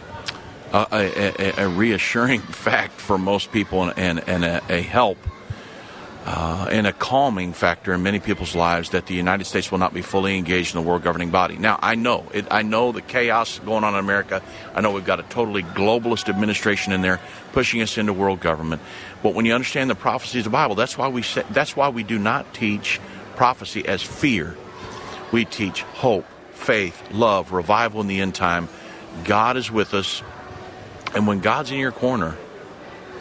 [0.74, 5.20] a, a, a, reassuring fact for most people and, and, and a, help
[6.26, 9.94] uh, and a calming factor in many people's lives that the United States will not
[9.94, 11.56] be fully engaged in the world governing body.
[11.56, 14.42] Now, I know it, I know the chaos going on in America.
[14.74, 17.20] I know we've got a totally globalist administration in there
[17.52, 18.82] pushing us into world government.
[19.22, 21.90] But when you understand the prophecies of the Bible, that's why we say, that's why
[21.90, 23.00] we do not teach
[23.36, 24.58] prophecy as fear
[25.32, 28.68] we teach hope, faith, love, revival in the end time.
[29.24, 30.24] God is with us.
[31.16, 32.38] And when God's in your corner,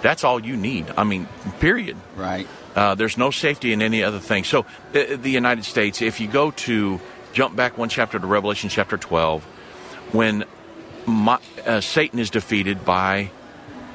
[0.02, 0.86] that's all you need.
[0.96, 1.26] I mean,
[1.60, 1.96] period.
[2.16, 2.46] Right.
[2.74, 4.44] Uh, there's no safety in any other thing.
[4.44, 4.60] So,
[4.94, 7.00] uh, the United States, if you go to
[7.32, 9.42] jump back one chapter to Revelation chapter 12,
[10.12, 10.44] when
[11.06, 13.30] my, uh, Satan is defeated by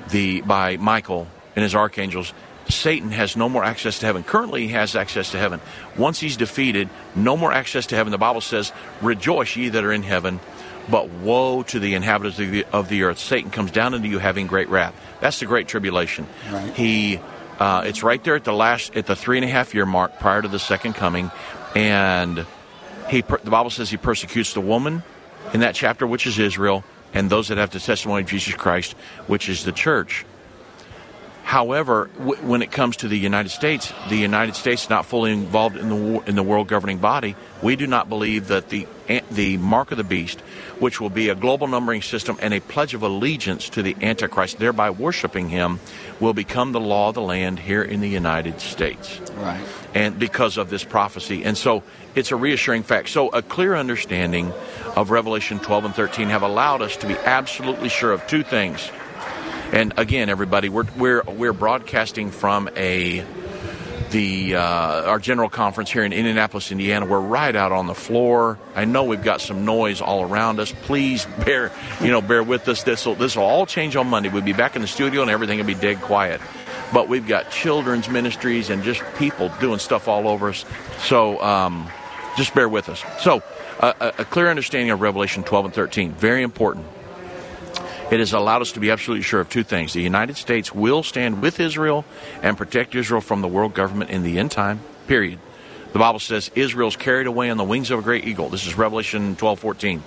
[0.10, 2.34] the by Michael and his archangels,
[2.70, 4.24] Satan has no more access to heaven.
[4.24, 5.60] Currently, he has access to heaven.
[5.98, 8.12] Once he's defeated, no more access to heaven.
[8.12, 8.72] The Bible says,
[9.02, 10.40] "Rejoice, ye that are in heaven."
[10.90, 13.18] But woe to the inhabitants of the, of the earth!
[13.18, 14.94] Satan comes down into you having great wrath.
[15.22, 16.28] That's the great tribulation.
[16.52, 16.74] Right.
[16.74, 17.20] He,
[17.58, 20.20] uh, it's right there at the last, at the three and a half year mark
[20.20, 21.32] prior to the second coming,
[21.74, 22.46] and
[23.10, 23.22] he.
[23.22, 25.04] The Bible says he persecutes the woman
[25.54, 28.94] in that chapter, which is Israel, and those that have the testimony of Jesus Christ,
[29.28, 30.26] which is the church.
[31.44, 35.32] However, w- when it comes to the United States, the United States is not fully
[35.32, 37.36] involved in the war, in the world governing body.
[37.62, 38.88] We do not believe that the
[39.30, 40.40] the mark of the beast,
[40.80, 44.60] which will be a global numbering system and a pledge of allegiance to the Antichrist,
[44.60, 45.82] thereby worshiping him,
[46.22, 49.20] will become the law of the land here in the United States.
[49.36, 49.62] Right.
[49.94, 51.84] And because of this prophecy, and so
[52.16, 53.10] it's a reassuring fact.
[53.10, 54.54] So a clear understanding
[54.96, 58.90] of Revelation 12 and 13 have allowed us to be absolutely sure of two things.
[59.74, 63.26] And again, everybody, we're we're we're broadcasting from a
[64.12, 67.08] the uh, our general conference here in Indianapolis, Indiana.
[67.08, 68.60] We're right out on the floor.
[68.76, 70.72] I know we've got some noise all around us.
[70.84, 72.84] Please bear you know bear with us.
[72.84, 74.30] This will this will all change on Monday.
[74.30, 76.40] We'll be back in the studio and everything will be dead quiet.
[76.94, 80.66] But we've got children's ministries and just people doing stuff all over us.
[81.00, 81.90] So um,
[82.38, 83.04] just bear with us.
[83.22, 83.42] So
[83.80, 86.86] uh, a clear understanding of Revelation 12 and 13 very important.
[88.12, 89.94] It has allowed us to be absolutely sure of two things.
[89.94, 92.06] The United States will stand with Israel
[92.42, 95.40] and protect Israel from the world government in the end time, period.
[95.94, 98.50] The Bible says Israel's carried away on the wings of a great eagle.
[98.50, 100.04] This is Revelation 12 14.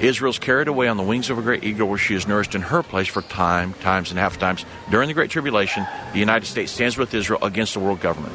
[0.00, 2.60] Israel's carried away on the wings of a great eagle where she is nourished in
[2.62, 4.64] her place for time, times, and half times.
[4.90, 8.34] During the Great Tribulation, the United States stands with Israel against the world government.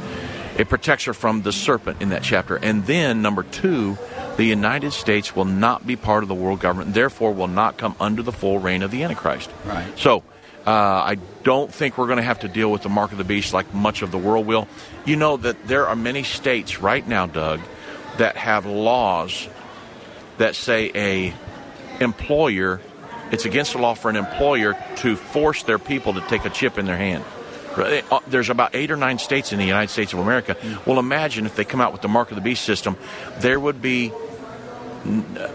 [0.58, 2.56] It protects her from the serpent in that chapter.
[2.56, 3.98] And then, number two,
[4.38, 7.96] the United States will not be part of the world government, therefore will not come
[8.00, 9.50] under the full reign of the Antichrist.
[9.66, 9.88] Right.
[9.98, 10.24] So,
[10.66, 13.24] uh, I don't think we're going to have to deal with the mark of the
[13.24, 14.68] beast like much of the world will.
[15.06, 17.62] You know that there are many states right now, Doug,
[18.18, 19.48] that have laws
[20.38, 21.34] that say a
[22.02, 22.80] employer
[23.32, 26.78] it's against the law for an employer to force their people to take a chip
[26.78, 27.24] in their hand.
[27.76, 30.56] Uh, there's about eight or nine states in the United States of America.
[30.86, 32.98] Well, imagine if they come out with the mark of the beast system,
[33.40, 34.12] there would be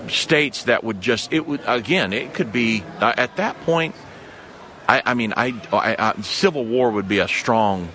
[0.08, 3.94] states that would just it would again it could be uh, at that point.
[4.88, 7.88] I, I mean, I, I, I civil war would be a strong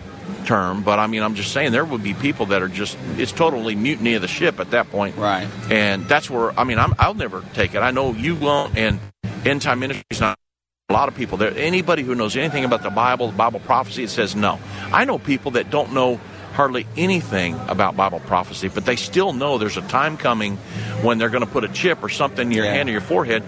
[0.46, 3.32] term, but I mean, I'm just saying there would be people that are just it's
[3.32, 5.48] totally mutiny of the ship at that point, Right.
[5.70, 7.80] And that's where I mean, I'm, I'll never take it.
[7.80, 9.00] I know you won't, and
[9.46, 10.38] End Time Ministries not
[10.90, 11.54] a lot of people there.
[11.58, 14.58] Anybody who knows anything about the Bible, the Bible prophecy, it says no.
[14.94, 16.20] I know people that don't know
[16.54, 20.58] hardly anything about Bible prophecy, but they still know there's a time coming
[21.02, 22.74] when they're going to put a chip or something in your Yeah.
[22.74, 23.44] hand or your forehead.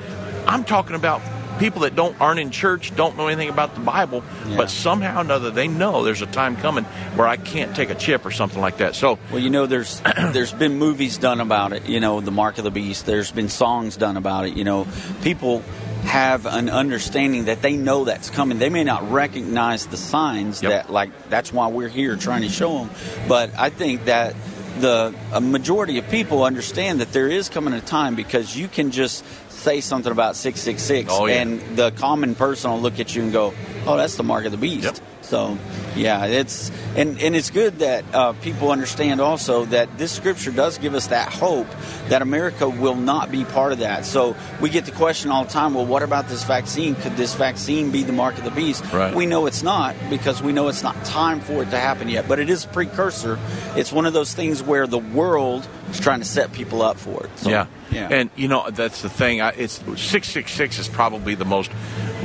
[0.48, 1.22] I'm talking about
[1.60, 4.56] people that don't aren't in church, don't know anything about the Bible, Yeah.
[4.58, 6.86] but somehow or another they know there's a time coming
[7.16, 8.96] where I can't take a chip or something like that.
[8.96, 11.86] So Well, you know, there's there's been movies done about it.
[11.88, 13.06] You know, the Mark of the Beast.
[13.06, 14.54] There's been songs done about it.
[14.56, 14.88] You know,
[15.22, 15.62] people
[16.06, 18.58] have an understanding that they know that's coming.
[18.58, 20.72] They may not recognize the signs Yep.
[20.72, 22.90] that, like, that's why we're here trying to show them.
[23.28, 24.34] But I think that
[24.80, 28.92] the a majority of people understand that there is coming a time because you can
[28.92, 31.42] just say something about 666 Oh, yeah.
[31.42, 33.54] and the common person will look at you and go,
[33.86, 34.98] "Oh, that's the mark of the beast." Yep.
[35.30, 35.60] So,
[35.96, 40.80] yeah, it's and and it's good that uh, people understand also that this scripture does
[40.80, 41.68] give us that hope
[42.08, 44.06] that America will not be part of that.
[44.06, 46.96] So we get the question all the time, well, what about this vaccine?
[46.96, 48.84] Could this vaccine be the mark of the beast?
[48.92, 49.13] Right.
[49.13, 52.28] We know it's not because we know it's not time for it to happen yet.
[52.28, 53.38] But it is a precursor.
[53.76, 57.26] It's one of those things where the world is trying to set people up for
[57.26, 57.30] it.
[57.38, 57.68] So, yeah.
[57.92, 58.08] yeah.
[58.10, 59.42] And you know that's the thing.
[59.42, 61.72] I, it's six six six is probably the most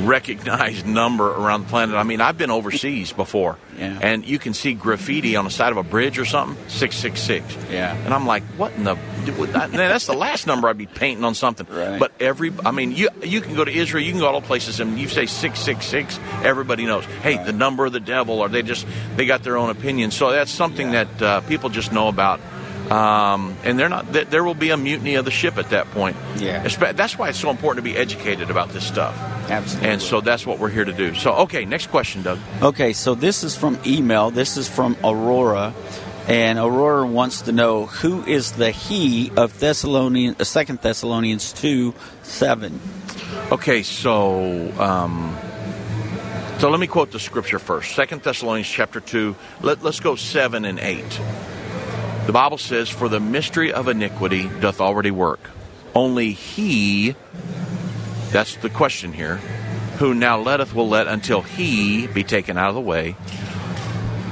[0.01, 1.95] recognized number around the planet.
[1.95, 3.97] I mean, I've been overseas before, Yeah.
[4.01, 7.21] and you can see graffiti on the side of a bridge or something six six
[7.21, 7.45] six.
[7.71, 7.93] Yeah.
[8.05, 8.95] And I'm like, what in the?
[9.71, 11.67] That's the last number I'd be painting on something.
[11.69, 11.99] Right.
[11.99, 14.41] But every, I mean, you you can go to Israel, you can go to all
[14.41, 17.05] places, and you say six six six, everybody knows.
[17.23, 18.85] Hey, the number of the devil, or they just
[19.15, 20.11] they got their own opinion.
[20.11, 21.03] So that's something Yeah.
[21.05, 22.39] that uh, people just know about.
[22.91, 24.13] Um, and they're not.
[24.13, 26.15] There will be a mutiny of the ship at that point.
[26.37, 26.67] Yeah.
[26.67, 29.17] That's why it's so important to be educated about this stuff.
[29.49, 29.89] Absolutely.
[29.89, 31.15] And so that's what we're here to do.
[31.15, 32.39] So okay, next question, Doug.
[32.61, 34.29] Okay, so this is from email.
[34.29, 35.73] This is from Aurora,
[36.27, 41.95] and Aurora wants to know who is the he of Thessalonians, uh, Second Thessalonians two
[42.21, 42.79] seven.
[43.51, 45.35] Okay, so um,
[46.59, 47.95] so let me quote the scripture first.
[47.95, 49.35] Second Thessalonians chapter two.
[49.61, 51.19] Let, let's go seven and eight.
[52.25, 55.39] The Bible says, "For the mystery of iniquity doth already work.
[55.93, 57.15] Only he."
[58.31, 59.37] That's the question here.
[59.99, 63.15] Who now letteth will let until he be taken out of the way,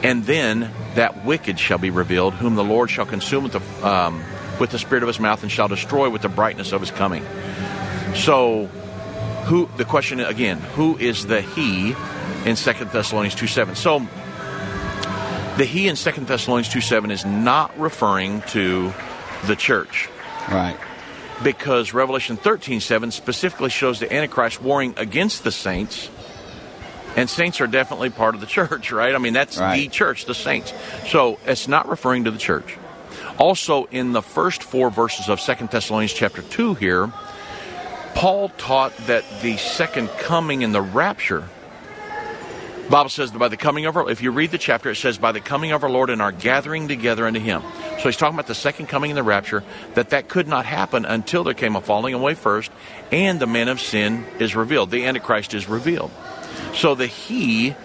[0.03, 4.23] and then that wicked shall be revealed, whom the Lord shall consume with the um,
[4.59, 7.25] with the spirit of his mouth, and shall destroy with the brightness of his coming.
[8.15, 8.69] So
[9.45, 11.95] who the question again who is the he
[12.45, 14.07] in Second thessalonians 2 7 so
[15.57, 18.93] the he in Second thessalonians 2 7 is not referring to
[19.45, 20.09] the church
[20.49, 20.77] Right.
[21.43, 26.09] because revelation thirteen seven specifically shows the antichrist warring against the saints
[27.15, 30.35] and saints are definitely part of the church right i mean that's the church the
[30.35, 30.73] saints
[31.07, 32.77] so it's not referring to the church
[33.37, 37.11] also in the first four verses of Second thessalonians chapter 2 here
[38.15, 41.49] Paul taught that the second coming and the rapture.
[42.93, 45.17] Bible says that by the coming of our, if you read the chapter, it says
[45.17, 47.63] by the coming of our Lord and our gathering together unto Him.
[47.97, 49.63] So he's talking about the second coming and the rapture.
[49.95, 52.71] That that could not happen until there came a falling away first,
[53.11, 54.91] and the man of sin is revealed.
[54.91, 56.11] The Antichrist is revealed.
[56.75, 57.75] So the He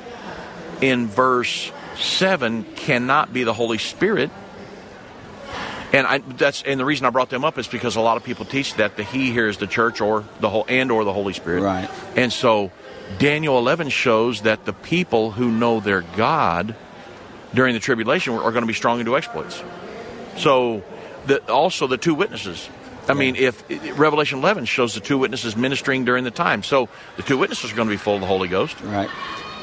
[0.82, 4.30] in verse seven cannot be the Holy Spirit.
[5.94, 8.24] And I, that's and the reason I brought them up is because a lot of
[8.24, 11.14] people teach that the He here is the church or the whole and or the
[11.14, 11.62] Holy Spirit.
[11.62, 11.88] Right.
[12.14, 12.72] And so
[13.18, 16.74] Daniel 11 shows that the people who know their God
[17.54, 19.62] during the tribulation are going to be strong and do exploits.
[20.36, 20.82] So
[21.26, 22.68] the, also the two witnesses.
[23.08, 23.64] I mean, if
[23.98, 27.74] Revelation 11 shows the two witnesses ministering during the time, so the two witnesses are
[27.74, 28.78] going to be full of the Holy Ghost.
[28.82, 29.08] Right.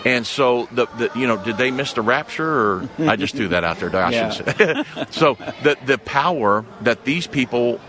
[0.04, 3.50] And so the, the you know did they miss the rapture or I just threw
[3.50, 3.96] that out there.
[3.96, 5.06] I Yeah.
[5.12, 7.80] so the the power that these people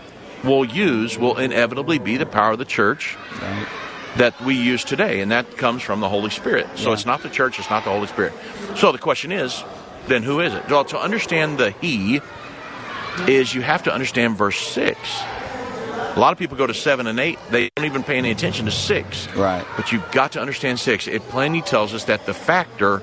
[0.43, 3.67] will use will inevitably be the power of the church Right.
[4.17, 6.67] That we use today, and that comes from the Holy Spirit.
[6.75, 6.93] So Yeah.
[6.93, 8.33] it's not the church, it's not the Holy Spirit.
[8.75, 9.63] So the question is,
[10.07, 10.67] then who is it?
[10.69, 12.21] Well, to understand the He
[13.27, 14.99] is you have to understand verse six.
[16.15, 18.65] A lot of people go to seven and eight; they don't even pay any attention
[18.65, 19.27] to six.
[19.35, 19.65] Right.
[19.75, 21.07] But you've got to understand six.
[21.07, 22.99] It plainly tells us that the factor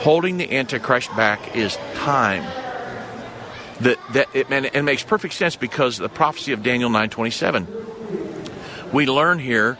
[0.00, 2.42] holding the Antichrist back is time.
[3.80, 7.30] That that it, and it makes perfect sense because the prophecy of Daniel nine twenty
[7.30, 7.68] seven.
[8.92, 9.78] We learn here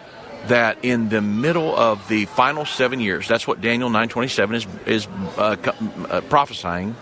[0.49, 4.57] that in the middle of the final seven years, that's what Daniel nine twenty seven
[4.57, 5.57] is is uh,
[6.11, 6.94] uh, prophesying.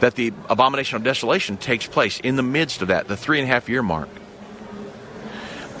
[0.00, 3.48] That the abomination of desolation takes place in the midst of that, the three and
[3.48, 4.08] a half year mark.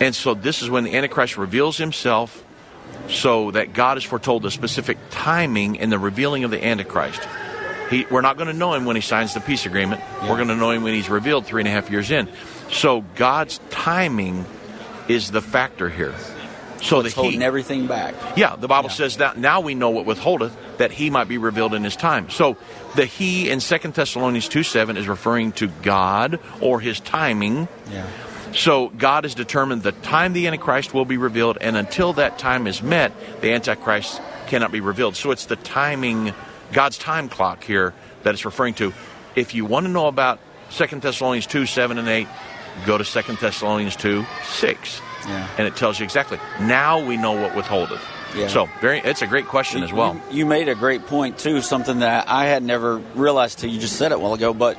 [0.00, 2.42] And so this is when the Antichrist reveals himself
[3.08, 7.20] so that God has foretold the specific timing in the revealing of the Antichrist.
[7.90, 10.00] He, we're not going to know him when he signs the peace agreement.
[10.22, 12.28] We're going to know him when he's revealed three and a half years in.
[12.70, 14.46] So God's timing
[15.06, 16.14] is the factor here.
[16.82, 18.14] So the holding he, everything back.
[18.36, 18.94] yeah, the Bible Yeah.
[18.96, 22.28] says that now we know what withholdeth, that he might be revealed in his time.
[22.30, 22.56] So
[22.94, 27.68] the he in Second Thessalonians 2 7 is referring to God or his timing.
[27.90, 28.06] Yeah.
[28.52, 32.66] So God has determined the time the Antichrist will be revealed, and until that time
[32.66, 35.16] is met, the Antichrist cannot be revealed.
[35.16, 36.32] So it's the timing,
[36.72, 38.92] God's time clock here that it's referring to.
[39.34, 40.38] If you want to know about
[40.70, 42.28] Second Thessalonians 2 7 and 8,
[42.86, 45.00] go to Second Thessalonians 2 6.
[45.26, 45.48] Yeah.
[45.58, 46.38] And it tells you exactly.
[46.60, 48.02] Now we know what withholdeth.
[48.36, 48.48] Yeah.
[48.48, 50.20] So very, it's a great question as well.
[50.30, 53.78] You, you made a great point too, something that I had never realized till you
[53.78, 54.52] just said it a while ago.
[54.52, 54.76] But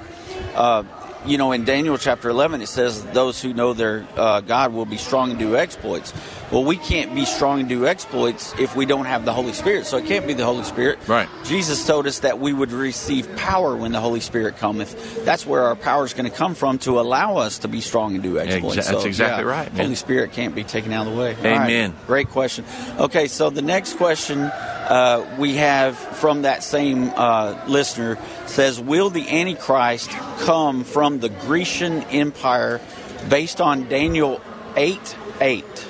[0.56, 0.84] uh,
[1.28, 4.86] you know, in Daniel chapter eleven, it says those who know their uh, God will
[4.86, 6.14] be strong and do exploits.
[6.52, 9.86] Well, we can't be strong and do exploits if we don't have the Holy Spirit.
[9.88, 11.00] So it can't be the Holy Spirit.
[11.08, 11.28] Right.
[11.44, 15.26] Jesus told us that we would receive power when the Holy Spirit cometh.
[15.26, 18.14] That's where our power is going to come from to allow us to be strong
[18.14, 18.78] and do exploits.
[18.78, 19.86] Exa- that's exactly yeah, right, man.
[19.86, 21.36] Holy Spirit can't be taken out of the way.
[21.36, 21.64] All right.
[21.64, 21.96] Amen.
[22.06, 22.64] Great question.
[23.00, 24.52] Okay, so the next question
[24.88, 30.10] uh, we have from that same uh, listener says, "Will the Antichrist
[30.40, 32.82] come from the Grecian Empire,
[33.30, 34.42] based on Daniel
[34.76, 35.88] eight eight?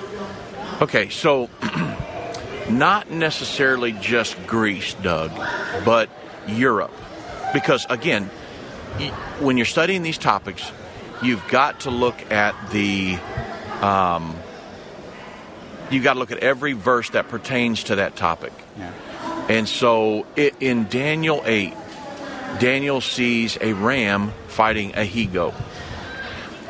[0.81, 1.49] Okay, so
[2.69, 5.31] not necessarily just Greece, Doug,
[5.85, 6.09] but
[6.47, 6.93] Europe.
[7.53, 8.25] Because again,
[9.39, 10.71] when you're studying these topics,
[11.21, 13.17] you've got to look at the
[13.81, 14.35] um,
[15.91, 18.53] you've got to look at every verse that pertains to that topic.
[18.77, 18.91] Yeah.
[19.49, 21.73] And so it, in Daniel 8,
[22.59, 25.53] Daniel sees a ram fighting a he goat.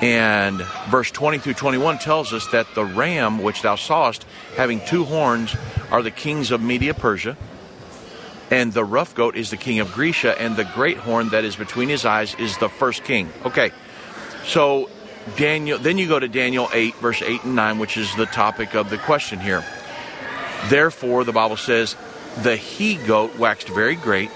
[0.02, 4.26] And verse 20 through 21 tells us that the ram which thou sawest,
[4.58, 5.56] having two horns,
[5.90, 7.38] are the kings of Media Persia.
[8.52, 11.56] And the rough goat is the king of Grecia, and the great horn that is
[11.56, 13.32] between his eyes is the first king.
[13.46, 13.72] Okay,
[14.46, 14.90] so
[15.36, 18.76] Daniel, then you go to Daniel 8, verse 8 and 9, which is the topic
[18.76, 19.64] of the question here.
[20.68, 21.96] Therefore, the Bible says,
[22.44, 24.30] the he goat waxed very great,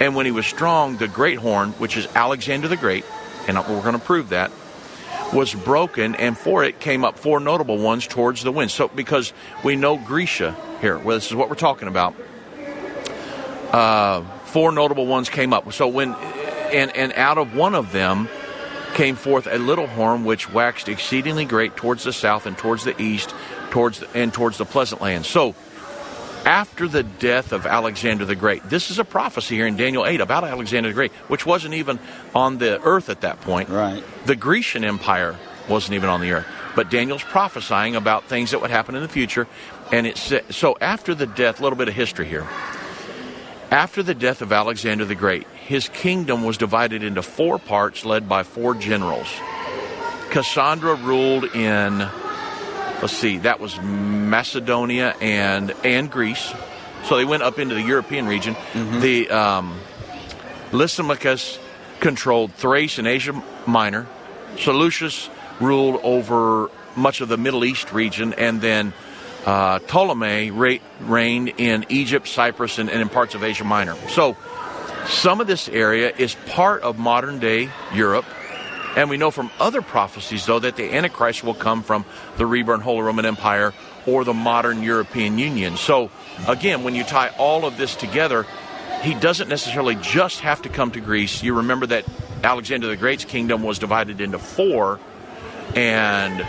[0.00, 3.04] and when he was strong, the great horn, which is Alexander the Great,
[3.46, 4.50] and we're going to prove that,
[5.32, 8.70] was broken, and for it came up four notable ones towards the wind.
[8.70, 9.32] So, because
[9.64, 12.14] we know Grecia here, well, this is what we're talking about.
[13.72, 15.72] Uh, four notable ones came up.
[15.72, 18.28] So when, and and out of one of them
[18.94, 23.00] came forth a little horn which waxed exceedingly great towards the south and towards the
[23.00, 23.34] east,
[23.70, 25.26] towards the, and towards the pleasant land.
[25.26, 25.54] So
[26.44, 28.68] after the death of Alexander the Great.
[28.68, 31.98] This is a prophecy here in Daniel 8 about Alexander the Great, which wasn't even
[32.34, 33.68] on the earth at that point.
[33.68, 34.02] Right.
[34.26, 35.36] The Grecian Empire
[35.68, 36.46] wasn't even on the earth.
[36.74, 39.46] But Daniel's prophesying about things that would happen in the future.
[39.92, 42.46] And it's so after the death, a little bit of history here.
[43.70, 48.28] After the death of Alexander the Great, his kingdom was divided into four parts led
[48.28, 49.28] by four generals.
[50.30, 51.98] Cassandra ruled in
[53.02, 56.52] let's see, that was Macedonia and and Greece.
[57.04, 58.54] So they went up into the European region.
[58.54, 59.00] Mm-hmm.
[59.00, 59.80] The um,
[60.70, 61.58] Lysimachus
[62.00, 64.06] controlled Thrace and Asia Minor.
[64.56, 65.28] Seleucus
[65.60, 68.92] ruled over much of the Middle East region, and then
[69.46, 73.96] uh, Ptolemy re- reigned in Egypt, Cyprus, and, and in parts of Asia Minor.
[74.08, 74.36] So
[75.06, 78.24] some of this area is part of modern day Europe
[78.94, 82.04] and we know from other prophecies, though, that the Antichrist will come from
[82.36, 83.72] the reborn Holy Roman Empire
[84.06, 85.76] or the modern European Union.
[85.76, 86.10] So,
[86.46, 88.46] again, when you tie all of this together,
[89.00, 91.42] he doesn't necessarily just have to come to Greece.
[91.42, 92.04] You remember that
[92.44, 95.00] Alexander the Great's kingdom was divided into four,
[95.74, 96.46] and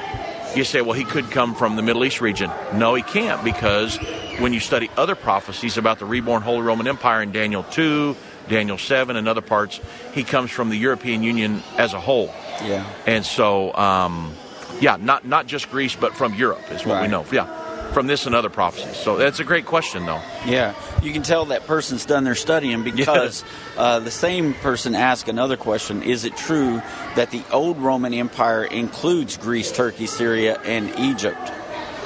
[0.53, 2.51] you say, well, he could come from the Middle East region.
[2.73, 3.97] No, he can't, because
[4.39, 8.17] when you study other prophecies about the reborn Holy Roman Empire in Daniel 2,
[8.47, 9.79] Daniel 7 and other parts,
[10.13, 12.33] he comes from the European Union as a whole.
[12.63, 12.85] Yeah.
[13.05, 14.33] And so, um,
[14.79, 17.01] yeah, not, not just Greece, but from Europe is what right.
[17.03, 17.25] we know.
[17.31, 17.61] Yeah.
[17.93, 18.97] From this and other prophecies.
[18.97, 20.21] So that's a great question, though.
[20.47, 20.73] Yeah.
[21.03, 23.43] You can tell that person's done their studying because
[23.77, 26.81] uh, the same person asked another question Is it true
[27.15, 31.51] that the old Roman Empire includes Greece, Turkey, Syria, and Egypt?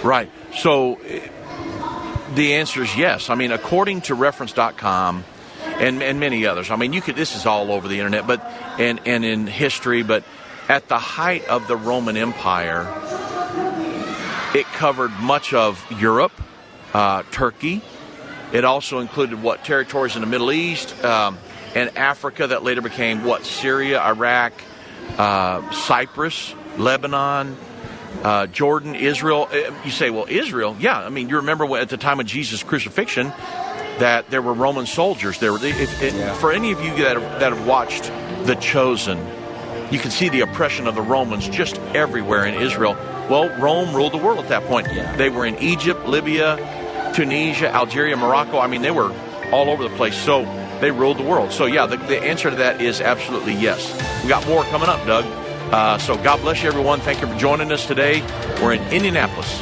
[0.04, 0.30] Right.
[0.58, 1.00] So
[2.36, 3.30] the answer is yes.
[3.30, 5.24] I mean, according to reference.com,
[5.80, 6.72] and, and many others.
[6.72, 7.16] I mean, you could.
[7.16, 8.44] This is all over the internet, but
[8.80, 10.04] and and in history.
[10.04, 10.24] But
[10.70, 12.82] at the height of the Roman Empire,
[14.56, 16.34] it covered much of Europe,
[16.94, 17.82] uh, Turkey.
[18.54, 21.38] It also included what territories in the Middle East um,
[21.76, 24.54] and Africa that later became what Syria, Iraq,
[25.18, 27.58] uh, Cyprus, Lebanon.
[28.24, 29.48] Uh, Jordan, Israel.
[29.52, 30.98] Uh, you say, well, Israel, yeah.
[30.98, 33.32] I mean, you remember at the time of Jesus' crucifixion,
[34.00, 35.40] that there were Roman soldiers.
[35.40, 36.34] There were, if, if, yeah.
[36.36, 38.04] for any of you that have, that have watched
[38.46, 39.18] The Chosen,
[39.92, 42.94] you can see the oppression of the Romans just everywhere in Israel.
[43.30, 44.88] Well, Rome ruled the world at that point.
[44.92, 45.16] Yeah.
[45.16, 48.60] They were in Egypt, Libya, Tunisia, Algeria, Morocco.
[48.60, 49.14] I mean, they were
[49.52, 50.16] all over the place.
[50.16, 50.44] So
[50.80, 51.52] they ruled the world.
[51.52, 53.94] So, yeah, the, the answer to that is absolutely yes.
[54.24, 55.26] We got more coming up, Doug.
[55.74, 57.00] Uh, so, God bless you, everyone.
[57.00, 58.22] Thank you for joining us today.
[58.62, 59.62] We're in Indianapolis.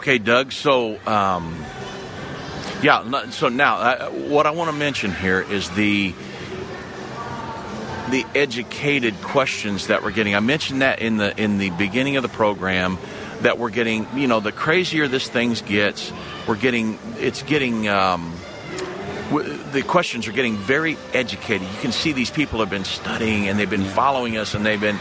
[0.00, 0.50] Okay, Doug.
[0.50, 1.62] So, um,
[2.82, 3.28] yeah.
[3.32, 6.14] So now, uh, what I want to mention here is the
[8.10, 10.34] the educated questions that we're getting.
[10.34, 12.96] I mentioned that in the in the beginning of the program
[13.42, 14.06] that we're getting.
[14.16, 16.10] You know, the crazier this thing gets,
[16.48, 16.98] we're getting.
[17.18, 17.86] It's getting.
[17.86, 18.32] Um,
[19.30, 21.68] the questions are getting very educated.
[21.68, 24.80] You can see these people have been studying and they've been following us and they've
[24.80, 24.98] been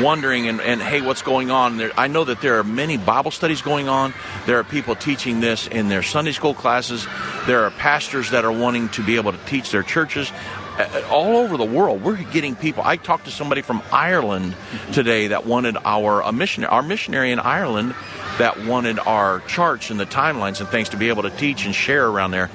[0.00, 1.76] wondering and, and hey, what's going on?
[1.76, 4.14] There, I know that there are many Bible studies going on.
[4.46, 7.06] There are people teaching this in their Sunday school classes.
[7.46, 10.30] There are pastors that are wanting to be able to teach their churches.
[10.78, 12.82] Uh, all over the world, we're getting people.
[12.82, 14.56] I talked to somebody from Ireland
[14.92, 17.94] today that wanted our a missionary, our missionary in Ireland
[18.38, 21.74] that wanted our charts and the timelines and things to be able to teach and
[21.74, 22.50] share around there.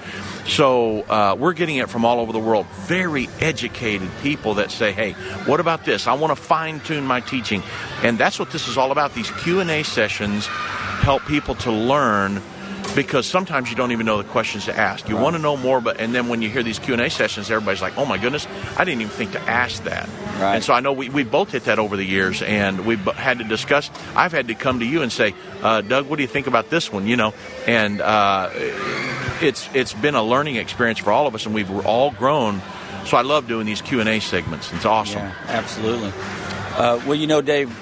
[0.48, 2.66] So uh, we're getting it from all over the world.
[2.88, 5.12] Very educated people that say, "Hey,
[5.46, 6.08] what about this?
[6.08, 7.62] I want to fine tune my teaching,"
[8.02, 9.14] and that's what this is all about.
[9.14, 12.42] These Q and A sessions help people to learn
[12.96, 15.08] because sometimes you don't even know the questions to ask.
[15.08, 15.24] You right.
[15.24, 17.50] want to know more, but and then when you hear these Q and A sessions,
[17.52, 20.08] everybody's like, "Oh my goodness, I didn't even think to ask that."
[20.40, 20.56] Right.
[20.56, 23.40] And so I know we we both hit that over the years, and we've had
[23.40, 23.90] to discuss.
[24.16, 26.70] I've had to come to you and say, uh, "Doug, what do you think about
[26.70, 27.34] this one?" You know,
[27.66, 28.50] and uh,
[29.42, 32.62] it's it's been a learning experience for all of us, and we've all grown.
[33.06, 34.72] So I love doing these Q and A segments.
[34.74, 35.20] It's awesome.
[35.20, 36.12] Yeah, absolutely.
[36.76, 37.76] Uh, well, you know, Dave.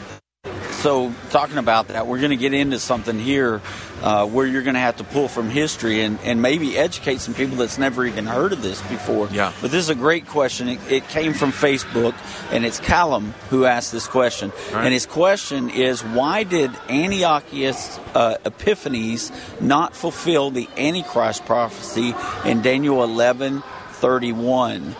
[0.71, 3.59] So talking about that, we're going to get into something here
[4.01, 7.33] uh, where you're going to have to pull from history and, and maybe educate some
[7.33, 9.27] people that's never even heard of this before.
[9.31, 9.53] Yeah.
[9.61, 10.67] But this is a great question.
[10.69, 12.15] It, it came from Facebook,
[12.51, 14.51] and it's Callum who asked this question.
[14.71, 14.85] Right.
[14.85, 19.31] And his question is, why did Antiochus uh, Epiphanes
[19.61, 22.13] not fulfill the Antichrist prophecy
[22.45, 24.95] in Daniel 11, 31?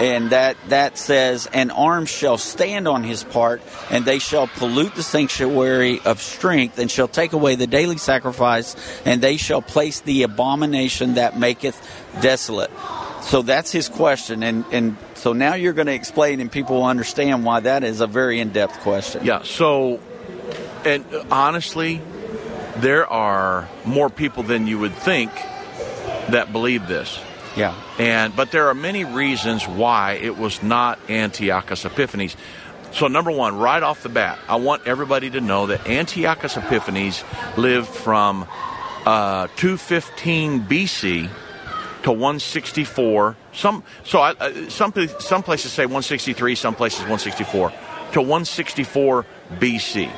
[0.00, 4.94] And that that says an arm shall stand on his part and they shall pollute
[4.94, 10.00] the sanctuary of strength and shall take away the daily sacrifice and they shall place
[10.00, 11.80] the abomination that maketh
[12.20, 12.70] desolate.
[13.22, 16.84] So that's his question and and so now you're going to explain and people will
[16.84, 19.24] understand why that is a very in-depth question.
[19.24, 20.00] Yeah so
[20.84, 22.02] and honestly
[22.76, 25.32] there are more people than you would think
[26.28, 27.18] that believe this
[27.56, 27.74] yeah.
[27.98, 32.36] And but there are many reasons why it was not Antiochus Epiphanes.
[32.92, 37.24] So number one, right off the bat, I want everybody to know that Antiochus Epiphanes
[37.56, 38.46] lived from
[39.04, 41.28] uh, 215 BC
[42.04, 43.36] to 164.
[43.52, 47.70] Some so I, uh, some some places say 163, some places 164
[48.12, 50.10] to 164 BC.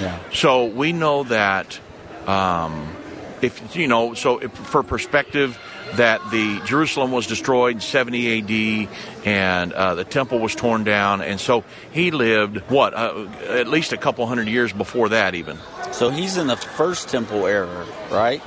[0.00, 0.18] Yeah.
[0.32, 1.78] So we know that
[2.26, 2.94] um,
[3.42, 5.58] if you know, so if, for perspective,
[5.94, 8.88] that the Jerusalem was destroyed in 70 AD
[9.24, 13.92] and uh, the temple was torn down, and so he lived what uh, at least
[13.92, 15.58] a couple hundred years before that, even.
[15.92, 18.42] So he's in the first temple era, right?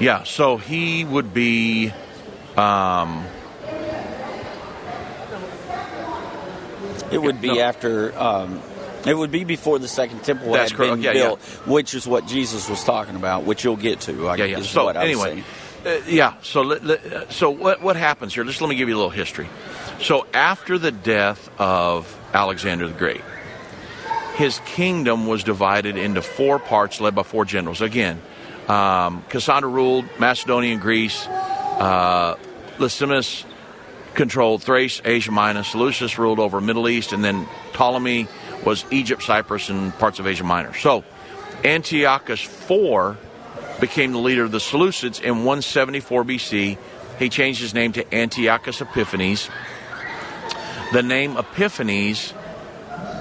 [0.00, 0.24] Yeah.
[0.24, 1.92] So he would be.
[2.56, 3.24] Um,
[7.10, 7.60] it would be no.
[7.60, 8.60] after um,
[9.06, 10.92] it would be before the second temple That's had correct.
[10.94, 11.72] been yeah, built, yeah.
[11.72, 14.28] which is what Jesus was talking about, which you'll get to.
[14.28, 14.62] I, yeah, yeah.
[14.62, 15.44] So anyway,
[15.84, 16.34] uh, yeah.
[16.42, 18.44] So uh, so what what happens here?
[18.44, 19.48] Just let me give you a little history.
[20.00, 23.22] So after the death of Alexander the Great,
[24.36, 27.80] his kingdom was divided into four parts, led by four generals.
[27.80, 28.20] Again,
[28.68, 31.26] um, Cassandra ruled Macedonia and Greece.
[31.26, 32.36] Uh,
[32.78, 33.44] Lysimus
[34.14, 35.64] controlled Thrace, Asia Minor.
[35.64, 38.26] Seleucus ruled over Middle East, and then Ptolemy
[38.64, 40.72] was Egypt, Cyprus, and parts of Asia Minor.
[40.74, 41.04] So
[41.64, 43.16] Antiochus IV
[43.80, 46.78] became the leader of the Seleucids in 174 BC.
[47.18, 49.48] He changed his name to Antiochus Epiphanes.
[50.92, 52.34] The name Epiphanes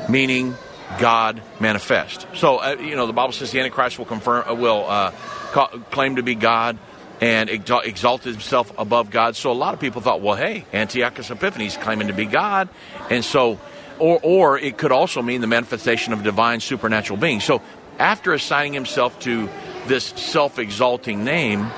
[0.09, 0.55] meaning
[0.99, 2.27] God manifest.
[2.35, 5.11] So uh, you know the Bible says the Antichrist will confirm uh, will uh,
[5.51, 6.77] ca- claim to be God
[7.21, 9.35] and exalt, exalt himself above God.
[9.35, 12.69] So a lot of people thought, well, hey, Antiochus Epiphanes claiming to be God,
[13.09, 13.59] and so
[13.99, 17.39] or, or it could also mean the manifestation of divine supernatural being.
[17.39, 17.61] So
[17.99, 19.49] after assigning himself to
[19.87, 21.69] this self exalting name,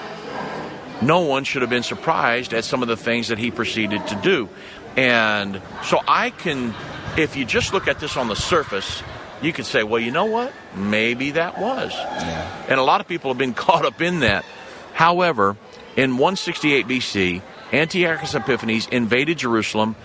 [1.02, 4.16] no one should have been surprised at some of the things that he proceeded to
[4.16, 4.50] do.
[4.96, 6.74] And so I can,
[7.18, 9.04] if you just look at this on the surface,
[9.42, 10.54] you could say, well, you know what?
[10.76, 11.92] Maybe that was.
[11.94, 12.66] Yeah.
[12.70, 14.46] And a lot of people have been caught up in that.
[14.94, 15.58] However,
[15.96, 17.42] in 168 BC,
[17.74, 19.96] Antiochus Epiphanes invaded Jerusalem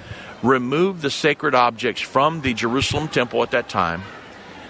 [0.42, 4.02] removed the sacred objects from the Jerusalem temple at that time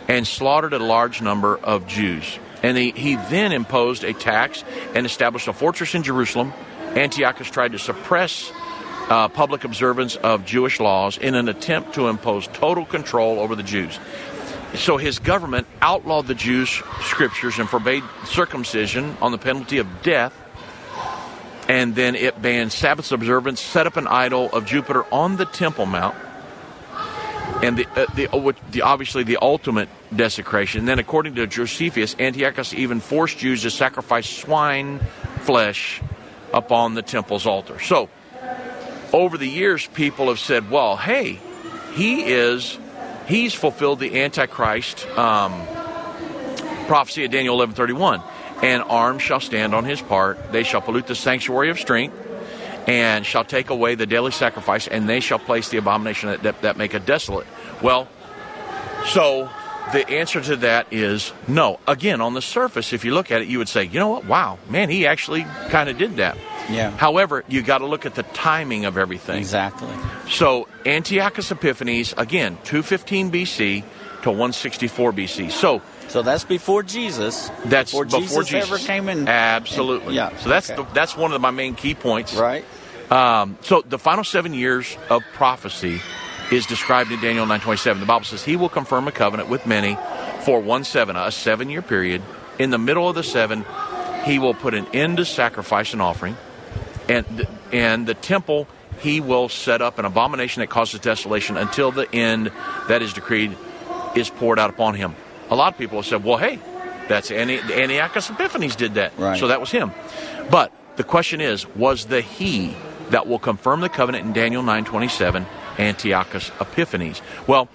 [0.09, 2.39] and slaughtered a large number of Jews.
[2.63, 6.53] And he, he then imposed a tax and established a fortress in Jerusalem.
[6.95, 8.53] Antiochus tried to suppress
[9.09, 13.63] uh, public observance of Jewish laws in an attempt to impose total control over the
[13.63, 13.99] Jews.
[14.75, 20.33] So his government outlawed the Jews' scriptures and forbade circumcision on the penalty of death
[21.71, 25.87] and then it banned Sabbath observance, set up an idol of Jupiter on the Temple
[25.87, 26.17] Mount,
[27.63, 30.85] and the, uh, the, uh, the, obviously the ultimate desecration.
[30.85, 35.01] Then, according to Josephus, Antiochus even forced Jews to sacrifice swine
[35.43, 36.01] flesh
[36.53, 37.79] upon the temple's altar.
[37.79, 38.09] So,
[39.13, 41.39] over the years, people have said, well, hey,
[41.95, 42.79] he is,
[43.27, 45.67] he's fulfilled the Antichrist um,
[46.87, 48.23] prophecy of Daniel 11:31.
[48.63, 52.15] And arms shall stand on his part; they shall pollute the sanctuary of strength,
[52.87, 56.63] and shall take away the daily sacrifice, and they shall place the abomination that, that,
[56.63, 57.47] that make it desolate.
[57.81, 58.07] Well,
[59.07, 59.49] so
[59.93, 61.81] the answer to that is no.
[61.89, 64.25] Again, on the surface, if you look at it, you would say, you know what?
[64.25, 66.37] Wow, man, he actually kind of did that.
[66.69, 66.91] Yeah.
[66.93, 69.39] However, you got to look at the timing of everything.
[69.39, 69.89] Exactly.
[70.29, 73.83] So Antiochus Epiphanes, again, 215 BC
[74.23, 75.51] to 164 BC.
[75.51, 77.51] So So that's before Jesus.
[77.65, 79.27] that's before, before, Jesus, ever came in.
[79.27, 80.15] Absolutely.
[80.15, 80.37] Yeah.
[80.37, 80.83] So that's okay.
[80.83, 82.35] the, that's one of my main key points.
[82.35, 82.65] right.
[83.11, 86.01] Um, so the final seven years of prophecy
[86.51, 88.01] is described in Daniel 9:27.
[88.01, 89.97] The Bible says he will confirm a covenant with many
[90.45, 92.23] for one seven, a seven-year period.
[92.59, 93.65] In the middle of the seven,
[94.25, 96.37] he will put an end to sacrifice and offering,
[97.09, 98.67] and and the temple
[99.01, 102.51] he will set up an abomination that causes desolation until the end
[102.89, 103.57] that is decreed
[104.15, 105.15] is poured out upon him.
[105.51, 106.59] A lot of people have said, "Well, hey,
[107.09, 109.39] that's Ani- Antiochus Epiphanes did that, Right.
[109.39, 109.93] so that was him."
[110.51, 112.75] But the question is, was the he
[113.11, 115.47] that will confirm the covenant in Daniel 9:27
[115.81, 117.23] Antiochus Epiphanes?
[117.47, 117.69] Well,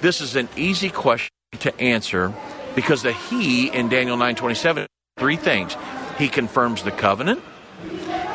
[0.00, 2.32] this is an easy question to answer
[2.74, 4.86] because the he in Daniel 9:27
[5.18, 5.76] three things.
[6.18, 7.42] He confirms the covenant,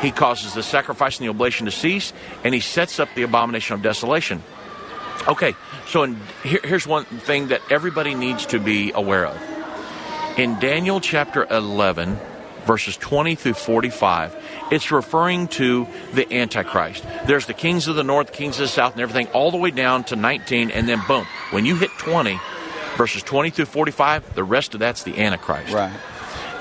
[0.00, 2.12] he causes the sacrifice and the oblation to cease,
[2.44, 4.42] and he sets up the abomination of desolation.
[5.26, 5.54] Okay,
[5.86, 10.38] so in, here, here's one thing that everybody needs to be aware of.
[10.38, 12.18] In Daniel chapter 11,
[12.68, 14.36] verses 20 through 45,
[14.70, 17.02] it's referring to the Antichrist.
[17.26, 19.70] There's the kings of the north, kings of the south, and everything, all the way
[19.70, 22.38] down to 19, and then boom, when you hit 20,
[22.98, 25.72] verses 20 through 45, the rest of that's the Antichrist.
[25.72, 25.98] Right.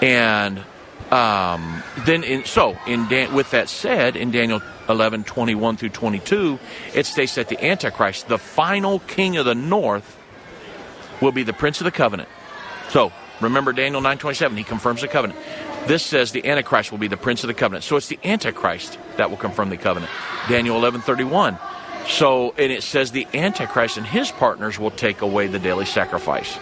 [0.01, 0.63] And
[1.11, 6.57] um, then, in, so in Dan, with that said, in Daniel 11, 21 through 22,
[6.95, 10.17] it states that the Antichrist, the final king of the north,
[11.21, 12.29] will be the prince of the covenant.
[12.91, 15.39] So remember Daniel 9:27, he confirms the covenant.
[15.87, 17.85] This says the Antichrist will be the prince of the covenant.
[17.85, 20.11] So it's the Antichrist that will confirm the covenant.
[20.49, 21.57] Daniel 11:31.
[22.07, 26.59] So and it says the Antichrist and his partners will take away the daily sacrifice.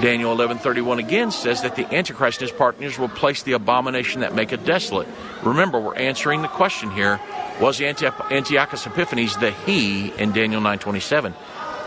[0.00, 4.34] Daniel 11:31 again says that the Antichrist and his partners will place the abomination that
[4.34, 5.08] make it desolate.
[5.42, 7.20] Remember, we're answering the question here:
[7.60, 11.34] Was Antiochus Epiphanes the he in Daniel 9:27?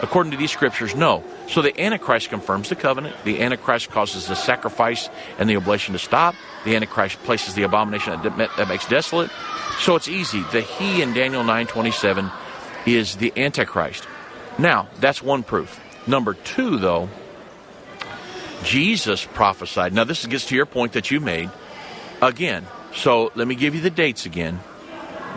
[0.02, 1.24] According to these scriptures, no.
[1.48, 3.16] So the Antichrist confirms the covenant.
[3.24, 6.36] The Antichrist causes the sacrifice and the oblation to stop.
[6.66, 9.32] The Antichrist places the abomination that, makes desolate.
[9.80, 10.43] So it's easy.
[10.52, 12.32] The he in Daniel 9:27
[12.86, 14.08] is the Antichrist.
[14.60, 15.80] Now, that's one proof.
[16.08, 17.10] Number two, though,
[18.64, 19.93] Jesus prophesied.
[19.93, 21.50] Now, this gets to your point that you made
[22.22, 22.66] again.
[22.93, 24.60] So let me give you the dates again.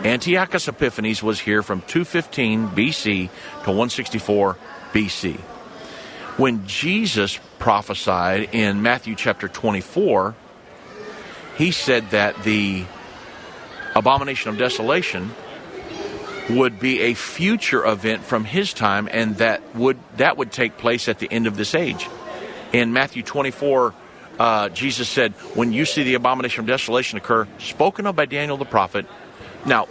[0.03, 4.57] Antiochus Epiphanes was here from 215 BC to 164
[4.93, 5.39] BC.
[6.37, 10.33] When Jesus prophesied in Matthew chapter 24,
[11.55, 12.85] he said that the
[13.95, 15.35] abomination of desolation
[16.49, 21.07] would be a future event from his time and that would that would take place
[21.07, 22.09] at the end of this age.
[22.73, 23.93] In Matthew 24,
[24.39, 28.57] uh, Jesus said, When you see the abomination of desolation occur, spoken of by Daniel
[28.57, 29.05] the prophet.
[29.65, 29.87] Now,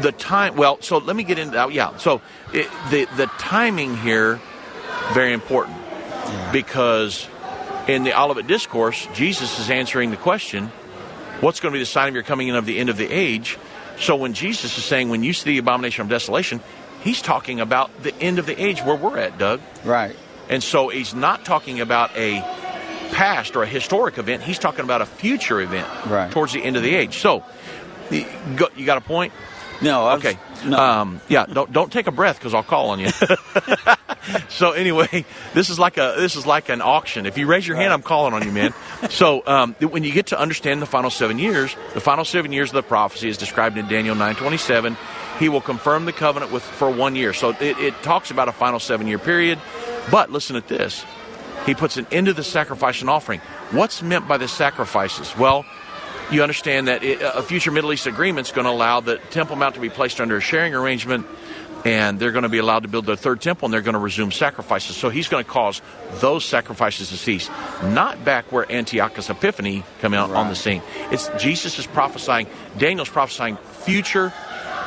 [0.00, 1.72] the time, well, so let me get into that.
[1.72, 2.20] Yeah, so
[2.52, 4.40] it, the, the timing here,
[5.12, 5.76] very important.
[6.52, 7.28] Because
[7.88, 10.70] in the Olivet Discourse, Jesus is answering the question,
[11.40, 13.10] What's going to be the sign of your coming in of the end of the
[13.10, 13.58] age?
[13.98, 16.60] So when Jesus is saying, When you see the abomination of desolation,
[17.02, 19.60] he's talking about the end of the age where we're at, Doug.
[19.84, 20.16] Right.
[20.48, 22.40] And so he's not talking about a
[23.12, 24.42] past or a historic event.
[24.42, 26.30] He's talking about a future event Right.
[26.30, 27.18] towards the end of the age.
[27.18, 27.44] So
[28.10, 28.26] you
[28.56, 29.32] got you got a point?
[29.82, 30.06] No.
[30.06, 30.38] I was- Okay.
[30.64, 30.78] No.
[30.78, 31.44] Um, yeah.
[31.46, 33.08] Don't don't take a breath because I'll call on you.
[34.48, 37.26] so anyway, this is like a this is like an auction.
[37.26, 38.72] If you raise your hand, I'm calling on you, man.
[39.10, 42.70] so um, when you get to understand the final seven years, the final seven years
[42.70, 44.96] of the prophecy is described in Daniel 9:27.
[45.38, 47.32] He will confirm the covenant with for one year.
[47.32, 49.58] So it, it talks about a final seven year period.
[50.10, 51.04] But listen at this.
[51.66, 53.40] He puts an end to the sacrifice and offering.
[53.70, 55.34] What's meant by the sacrifices?
[55.36, 55.64] Well,
[56.30, 59.56] you understand that it, a future Middle East agreement is going to allow the Temple
[59.56, 61.26] Mount to be placed under a sharing arrangement,
[61.84, 64.00] and they're going to be allowed to build their third temple, and they're going to
[64.00, 64.96] resume sacrifices.
[64.96, 65.82] So he's going to cause
[66.14, 67.50] those sacrifices to cease.
[67.82, 70.82] Not back where Antiochus Epiphany come out on the scene.
[71.10, 72.46] It's Jesus is prophesying.
[72.78, 74.32] Daniel's prophesying future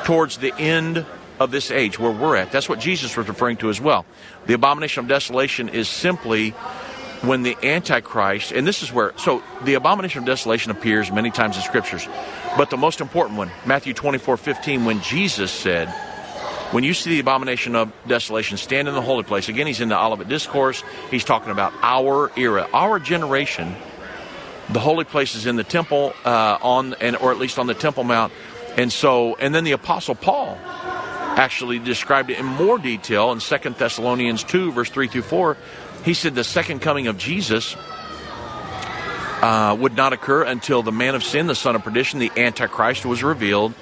[0.05, 1.05] towards the end
[1.39, 2.51] of this age where we're at.
[2.51, 4.05] That's what Jesus was referring to as well.
[4.47, 6.55] The abomination of desolation is simply
[7.21, 11.55] when the Antichrist, and this is where, so the abomination of desolation appears many times
[11.55, 12.07] in scriptures,
[12.57, 15.89] but the most important one, Matthew 24 15, when Jesus said,
[16.71, 19.87] when you see the abomination of desolation stand in the holy place, again, he's in
[19.87, 20.83] the Olivet Discourse.
[21.09, 23.73] He's talking about our era, our generation.
[24.69, 27.73] The holy place is in the temple uh, on, and or at least on the
[27.73, 28.33] Temple Mount,
[28.75, 30.57] and so, and then the Apostle Paul
[31.37, 35.55] actually described it in more detail in Second Thessalonians two, verse three through four.
[36.07, 37.75] He said the second coming of Jesus
[39.41, 43.05] uh, would not occur until the man of sin, the son of perdition, the Antichrist,
[43.05, 43.73] was revealed,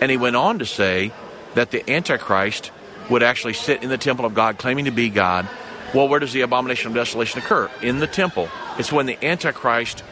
[0.00, 1.12] and he went on to say
[1.54, 2.72] that the Antichrist
[3.08, 5.48] would actually sit in the temple of God claiming to be God.
[5.94, 7.70] Well, where does the abomination of desolation occur?
[7.80, 8.48] In the temple.
[8.76, 10.02] It's when the Antichrist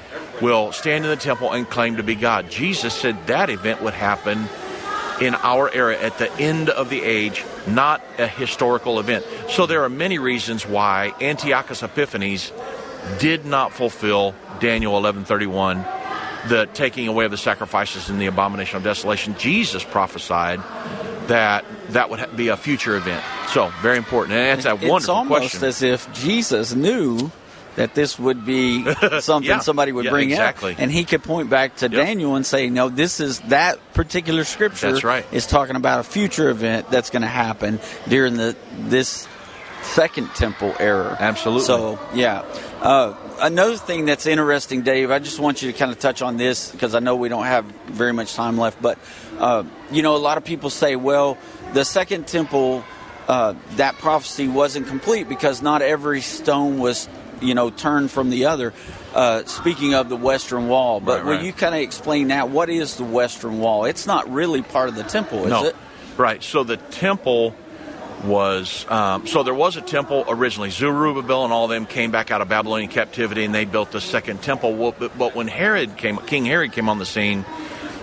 [0.41, 2.49] will stand in the temple and claim to be God.
[2.49, 4.49] Jesus said that event would happen
[5.21, 9.25] in our era at the end of the age, not a historical event.
[9.49, 12.53] So there are many reasons why Antiochus Epiphanes
[13.19, 15.85] did not fulfill Daniel 11:31
[16.49, 19.35] the taking away of the sacrifices and the abomination of desolation.
[19.39, 20.61] Jesus prophesied
[21.27, 23.25] that that would be a future event.
[23.49, 25.65] So very important, and that's a it's wonderful almost question.
[25.65, 27.31] as if Jesus knew
[27.77, 28.85] that this would be
[29.21, 29.61] something Yeah.
[29.61, 30.73] somebody would Yeah, bring exactly.
[30.73, 34.45] up, and he could point back to Daniel and say, "No, this is that particular
[34.45, 34.93] scripture.
[34.93, 35.25] That's right.
[35.33, 39.29] Is talking about a future event that's going to happen during the this
[39.83, 41.17] second temple era.
[41.19, 41.65] Absolutely.
[41.65, 42.43] So yeah."
[42.81, 46.37] Uh, another thing that's interesting, Dave, I just want you to kind of touch on
[46.37, 48.81] this because I know we don't have very much time left.
[48.83, 48.99] But,
[49.39, 51.39] uh, you know, a lot of people say, well,
[51.73, 52.85] the second temple,
[53.29, 57.09] uh, that prophecy wasn't complete because not every stone was,
[57.41, 58.73] you know, turn from the other.
[59.15, 61.45] Uh, speaking of the Western Wall, but Right, will right.
[61.45, 62.51] you kind of explain that?
[62.51, 63.85] What is the Western Wall?
[63.85, 65.77] It's not really part of the temple, is no, it?
[66.17, 66.43] right.
[66.43, 67.55] So the temple
[68.25, 70.71] was um, so there was a temple originally.
[70.71, 74.01] Zerubbabel and all of them came back out of Babylonian captivity, and they built the
[74.01, 74.93] second temple.
[74.99, 77.45] But, but when Herod came, King Herod came on the scene,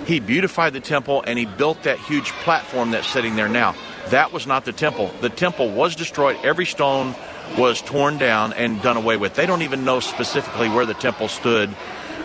[0.06, 3.76] he beautified the temple and he built that huge platform that's sitting there now.
[4.10, 5.12] That was not the temple.
[5.22, 6.38] The temple was destroyed.
[6.44, 7.16] Every stone
[7.58, 9.36] was torn down and done away with.
[9.36, 11.70] They don't even know specifically where the temple stood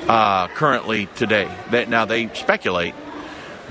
[0.08, 1.50] uh, currently today.
[1.70, 2.94] That now they speculate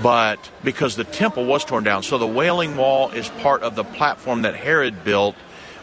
[0.02, 2.02] but because the temple was torn down.
[2.04, 5.34] So the Wailing Wall is part of the platform that Herod built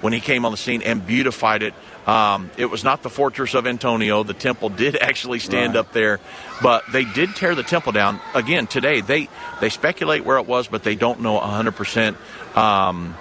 [0.01, 1.74] when he came on the scene and beautified it.
[2.07, 4.24] Um, it was not the fortress of Antonia.
[4.24, 5.80] The temple did actually stand Right.
[5.82, 6.20] up there,
[6.61, 8.22] but they did tear the temple down.
[8.34, 9.28] Again, today they
[9.59, 12.16] they speculate where it was, but they don't know 100%.
[12.55, 13.18] Um,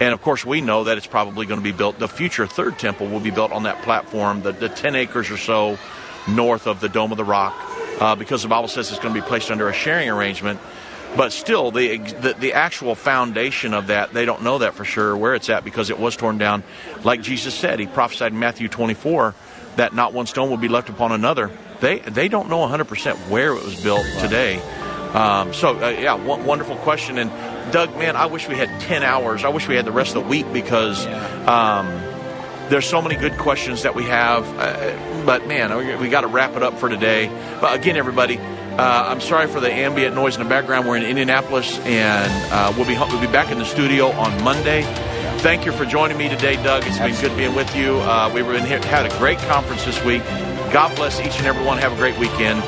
[0.00, 1.98] and of course, we know that it's probably going to be built.
[1.98, 5.36] The future third temple will be built on that platform, the, the 10 acres or
[5.36, 5.78] so
[6.28, 7.54] north of the Dome of the Rock,
[8.00, 10.60] uh, because the Bible says it's going to be placed under a sharing arrangement.
[11.16, 15.16] But still, the, the the actual foundation of that, they don't know that for sure
[15.16, 16.62] where it's at because it was torn down.
[17.02, 19.34] Like Jesus said, he prophesied in Matthew 24
[19.76, 21.50] that not one stone will be left upon another.
[21.80, 24.60] They they don't know 100% where it was built today.
[25.14, 27.16] Um, so uh, yeah, w- wonderful question.
[27.16, 27.30] And
[27.70, 29.44] Doug, man, I wish we had 10 hours.
[29.44, 31.06] I wish we had the rest of the week because.
[31.46, 32.04] Um,
[32.68, 36.54] there's so many good questions that we have, uh, but man, we, got to wrap
[36.54, 37.30] it up for today.
[37.62, 40.86] But again, everybody, uh, I'm sorry for the ambient noise in the background.
[40.86, 44.82] We're in Indianapolis, and uh, we'll be we'll be back in the studio on Monday.
[45.38, 46.84] Thank you for joining me today, Doug.
[46.86, 47.96] It's been good being with you.
[48.00, 50.22] Uh, we've been here, had a great conference this week.
[50.72, 51.78] God bless each and every one.
[51.78, 52.60] Have a great weekend.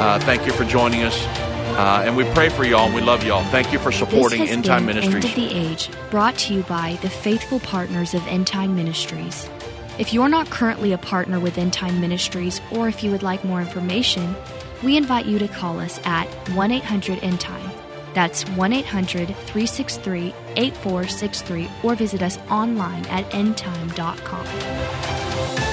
[0.00, 1.18] Uh, thank you for joining us,
[1.76, 2.86] uh, and we pray for y'all.
[2.86, 3.44] and We love y'all.
[3.44, 5.14] Thank you for supporting End Time Ministries.
[5.14, 9.48] End of the Age, brought to you by the faithful partners of End Time Ministries.
[9.98, 13.44] If you're not currently a partner with End Time Ministries, or if you would like
[13.44, 14.34] more information,
[14.82, 17.70] we invite you to call us at 1 800 End Time.
[18.14, 25.69] That's 1 800 363 8463, or visit us online at endtime.com.